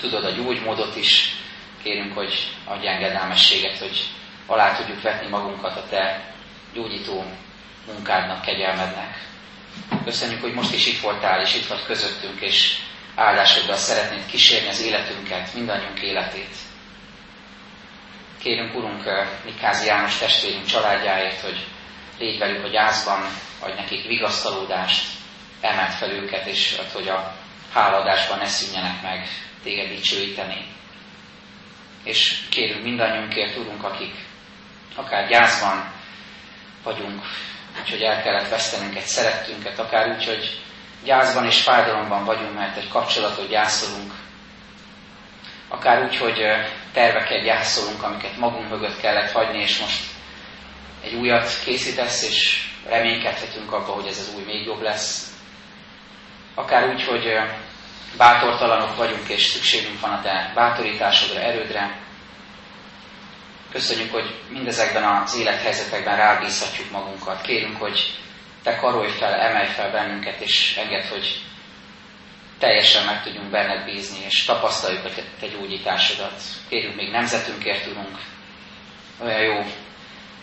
tudod 0.00 0.24
a 0.24 0.30
gyógymódot 0.30 0.96
is, 0.96 1.34
kérünk, 1.82 2.14
hogy 2.14 2.48
adj 2.64 2.86
engedelmességet, 2.86 3.78
hogy 3.78 4.08
alá 4.52 4.76
tudjuk 4.76 5.02
vetni 5.02 5.28
magunkat 5.28 5.76
a 5.76 5.86
Te 5.88 6.34
gyógyító 6.72 7.24
munkádnak, 7.86 8.42
kegyelmednek. 8.42 9.26
Köszönjük, 10.04 10.40
hogy 10.40 10.52
most 10.52 10.74
is 10.74 10.86
itt 10.86 11.00
voltál, 11.00 11.40
és 11.40 11.54
itt 11.54 11.66
vagy 11.66 11.84
közöttünk, 11.84 12.40
és 12.40 12.78
áldásoddal 13.14 13.76
szeretnéd 13.76 14.26
kísérni 14.26 14.68
az 14.68 14.82
életünket, 14.82 15.54
mindannyiunk 15.54 16.00
életét. 16.00 16.54
Kérünk, 18.38 18.74
Urunk, 18.74 19.02
Mikázi 19.44 19.86
János 19.86 20.18
testvérünk 20.18 20.66
családjáért, 20.66 21.40
hogy 21.40 21.66
légy 22.18 22.38
velük 22.38 22.64
a 22.64 22.68
gyászban, 22.68 23.20
adj 23.60 23.74
nekik 23.74 24.06
vigasztalódást, 24.06 25.04
emelt 25.60 25.94
fel 25.94 26.10
őket, 26.10 26.46
és 26.46 26.76
ad, 26.78 26.90
hogy 26.90 27.08
a 27.08 27.34
háladásban 27.72 28.38
ne 28.38 28.46
szűnjenek 28.46 29.02
meg 29.02 29.28
téged 29.62 29.88
dicsőíteni. 29.88 30.66
És 32.04 32.38
kérünk 32.48 32.82
mindannyiunkért, 32.82 33.56
Urunk, 33.56 33.84
akik 33.84 34.14
akár 34.96 35.28
gyászban 35.28 35.92
vagyunk, 36.82 37.22
úgyhogy 37.80 38.02
el 38.02 38.22
kellett 38.22 38.48
vesztenünk 38.48 38.96
egy 38.96 39.06
szerettünket, 39.06 39.78
akár 39.78 40.08
úgy, 40.08 40.24
hogy 40.24 40.60
gyászban 41.04 41.46
és 41.46 41.62
fájdalomban 41.62 42.24
vagyunk, 42.24 42.54
mert 42.54 42.76
egy 42.76 42.88
kapcsolatot 42.88 43.48
gyászolunk, 43.48 44.12
akár 45.68 46.02
úgy, 46.02 46.16
hogy 46.16 46.42
terveket 46.92 47.42
gyászolunk, 47.44 48.02
amiket 48.02 48.36
magunk 48.36 48.68
mögött 48.68 49.00
kellett 49.00 49.30
hagyni, 49.30 49.58
és 49.58 49.78
most 49.78 50.04
egy 51.02 51.14
újat 51.14 51.60
készítesz, 51.64 52.22
és 52.22 52.68
reménykedhetünk 52.88 53.72
abba, 53.72 53.92
hogy 53.92 54.06
ez 54.06 54.18
az 54.18 54.34
új 54.36 54.42
még 54.44 54.64
jobb 54.64 54.82
lesz. 54.82 55.30
Akár 56.54 56.88
úgy, 56.88 57.04
hogy 57.04 57.38
bátortalanok 58.16 58.96
vagyunk, 58.96 59.28
és 59.28 59.42
szükségünk 59.42 60.00
van 60.00 60.10
a 60.10 60.22
te 60.22 60.52
bátorításodra, 60.54 61.40
erődre, 61.40 62.00
Köszönjük, 63.72 64.12
hogy 64.12 64.40
mindezekben 64.48 65.04
az 65.04 65.36
élethelyzetekben 65.36 66.16
rábízhatjuk 66.16 66.90
magunkat. 66.90 67.40
Kérünk, 67.40 67.76
hogy 67.76 68.18
te 68.62 68.76
karolj 68.76 69.10
fel, 69.10 69.34
emelj 69.34 69.68
fel 69.68 69.90
bennünket, 69.90 70.40
és 70.40 70.76
engedd, 70.76 71.08
hogy 71.08 71.40
teljesen 72.58 73.04
meg 73.04 73.22
tudjunk 73.22 73.50
benned 73.50 73.84
bízni, 73.84 74.24
és 74.24 74.44
tapasztaljuk 74.44 75.04
a 75.04 75.10
te 75.40 75.46
gyógyításodat. 75.46 76.40
Kérjük, 76.68 76.94
még 76.94 77.10
nemzetünkért 77.10 77.84
tudunk 77.84 78.18
olyan 79.22 79.42
jó 79.42 79.64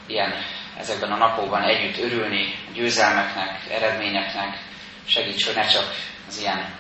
ilyen 0.07 0.33
ezekben 0.77 1.11
a 1.11 1.17
napokban 1.17 1.63
együtt 1.63 1.97
örülni 1.97 2.55
győzelmeknek, 2.73 3.59
eredményeknek. 3.71 4.57
Segíts, 5.07 5.45
hogy 5.45 5.55
ne 5.55 5.67
csak 5.67 5.95
az 6.27 6.39
ilyen 6.41 6.75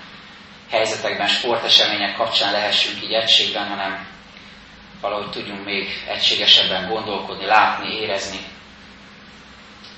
helyzetekben, 0.69 1.27
sportesemények 1.27 2.15
kapcsán 2.15 2.51
lehessünk 2.51 3.03
így 3.03 3.13
egységben, 3.13 3.67
hanem 3.67 4.07
valahogy 5.01 5.29
tudjunk 5.29 5.65
még 5.65 6.03
egységesebben 6.07 6.89
gondolkodni, 6.89 7.45
látni, 7.45 7.93
érezni. 7.93 8.39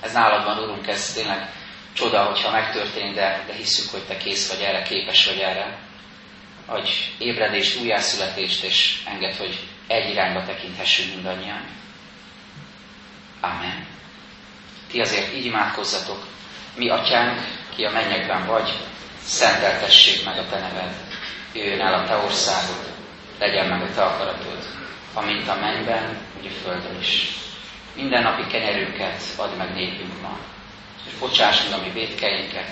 Ez 0.00 0.12
nálad 0.12 0.44
van, 0.44 0.58
Urunk, 0.58 0.86
ez 0.86 1.12
tényleg 1.12 1.50
csoda, 1.92 2.24
hogyha 2.24 2.50
megtörténik, 2.50 3.14
de, 3.14 3.44
de 3.46 3.52
hiszük, 3.52 3.90
hogy 3.90 4.02
Te 4.02 4.16
kész 4.16 4.52
vagy 4.52 4.62
erre, 4.62 4.82
képes 4.82 5.26
vagy 5.26 5.38
erre. 5.38 5.78
Adj 6.66 6.90
ébredést, 7.18 7.80
újjászületést, 7.80 8.64
és 8.64 9.02
enged, 9.06 9.36
hogy 9.36 9.58
egy 9.86 10.10
irányba 10.10 10.44
tekinthessünk 10.44 11.14
mindannyian. 11.14 11.66
Amen. 13.40 13.86
Ti 14.90 15.00
azért 15.00 15.34
így 15.34 15.44
imádkozzatok. 15.44 16.26
Mi, 16.74 16.88
Atyánk, 16.88 17.40
ki 17.74 17.84
a 17.84 17.90
mennyekben 17.90 18.46
vagy, 18.46 18.72
szenteltessék 19.22 20.24
meg 20.24 20.38
a 20.38 20.46
Te 20.48 20.58
neved. 20.58 20.94
Jöjjön 21.52 21.80
el 21.80 21.94
a 21.94 22.06
Te 22.06 22.16
országod, 22.16 22.92
legyen 23.38 23.66
meg 23.66 23.82
a 23.82 23.94
Te 23.94 24.02
akaratod, 24.02 24.66
amint 25.14 25.48
a 25.48 25.54
mennyben, 25.60 26.18
úgy 26.40 26.46
a 26.46 26.64
földön 26.64 27.00
is. 27.00 27.28
Minden 27.94 28.22
napi 28.22 28.46
kenyerünket 28.46 29.22
add 29.36 29.56
meg 29.56 29.74
nékünk 29.74 30.20
ma, 30.22 30.38
és 31.06 31.12
bocsáss 31.18 31.62
meg 31.64 31.78
a 31.78 31.82
mi 31.82 31.90
védkeinket, 31.90 32.70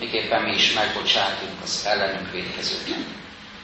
miképpen 0.00 0.42
mi 0.42 0.54
is 0.54 0.72
megbocsátunk 0.72 1.62
az 1.62 1.84
ellenünk 1.86 2.30
védkezőknek. 2.30 2.98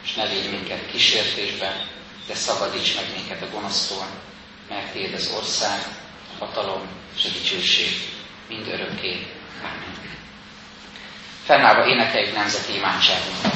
És 0.04 0.14
ne 0.14 0.24
légy 0.24 0.50
minket 0.50 0.90
kísértésben, 0.90 1.86
de 2.26 2.34
szabadíts 2.34 2.94
meg 2.94 3.04
minket 3.16 3.42
a 3.42 3.50
gonosztól, 3.50 4.06
mert 4.68 4.92
Téd 4.92 5.14
az 5.14 5.32
ország, 5.36 5.78
a 6.38 6.44
hatalom 6.44 6.88
és 7.16 7.24
a 7.24 7.28
dicsőség 7.28 7.88
mind 8.48 8.68
örökké. 8.68 9.26
Amen. 9.60 9.98
Fennállva 11.44 11.86
énekeljük 11.86 12.34
nemzeti 12.34 12.74
imádságunkat. 12.74 13.54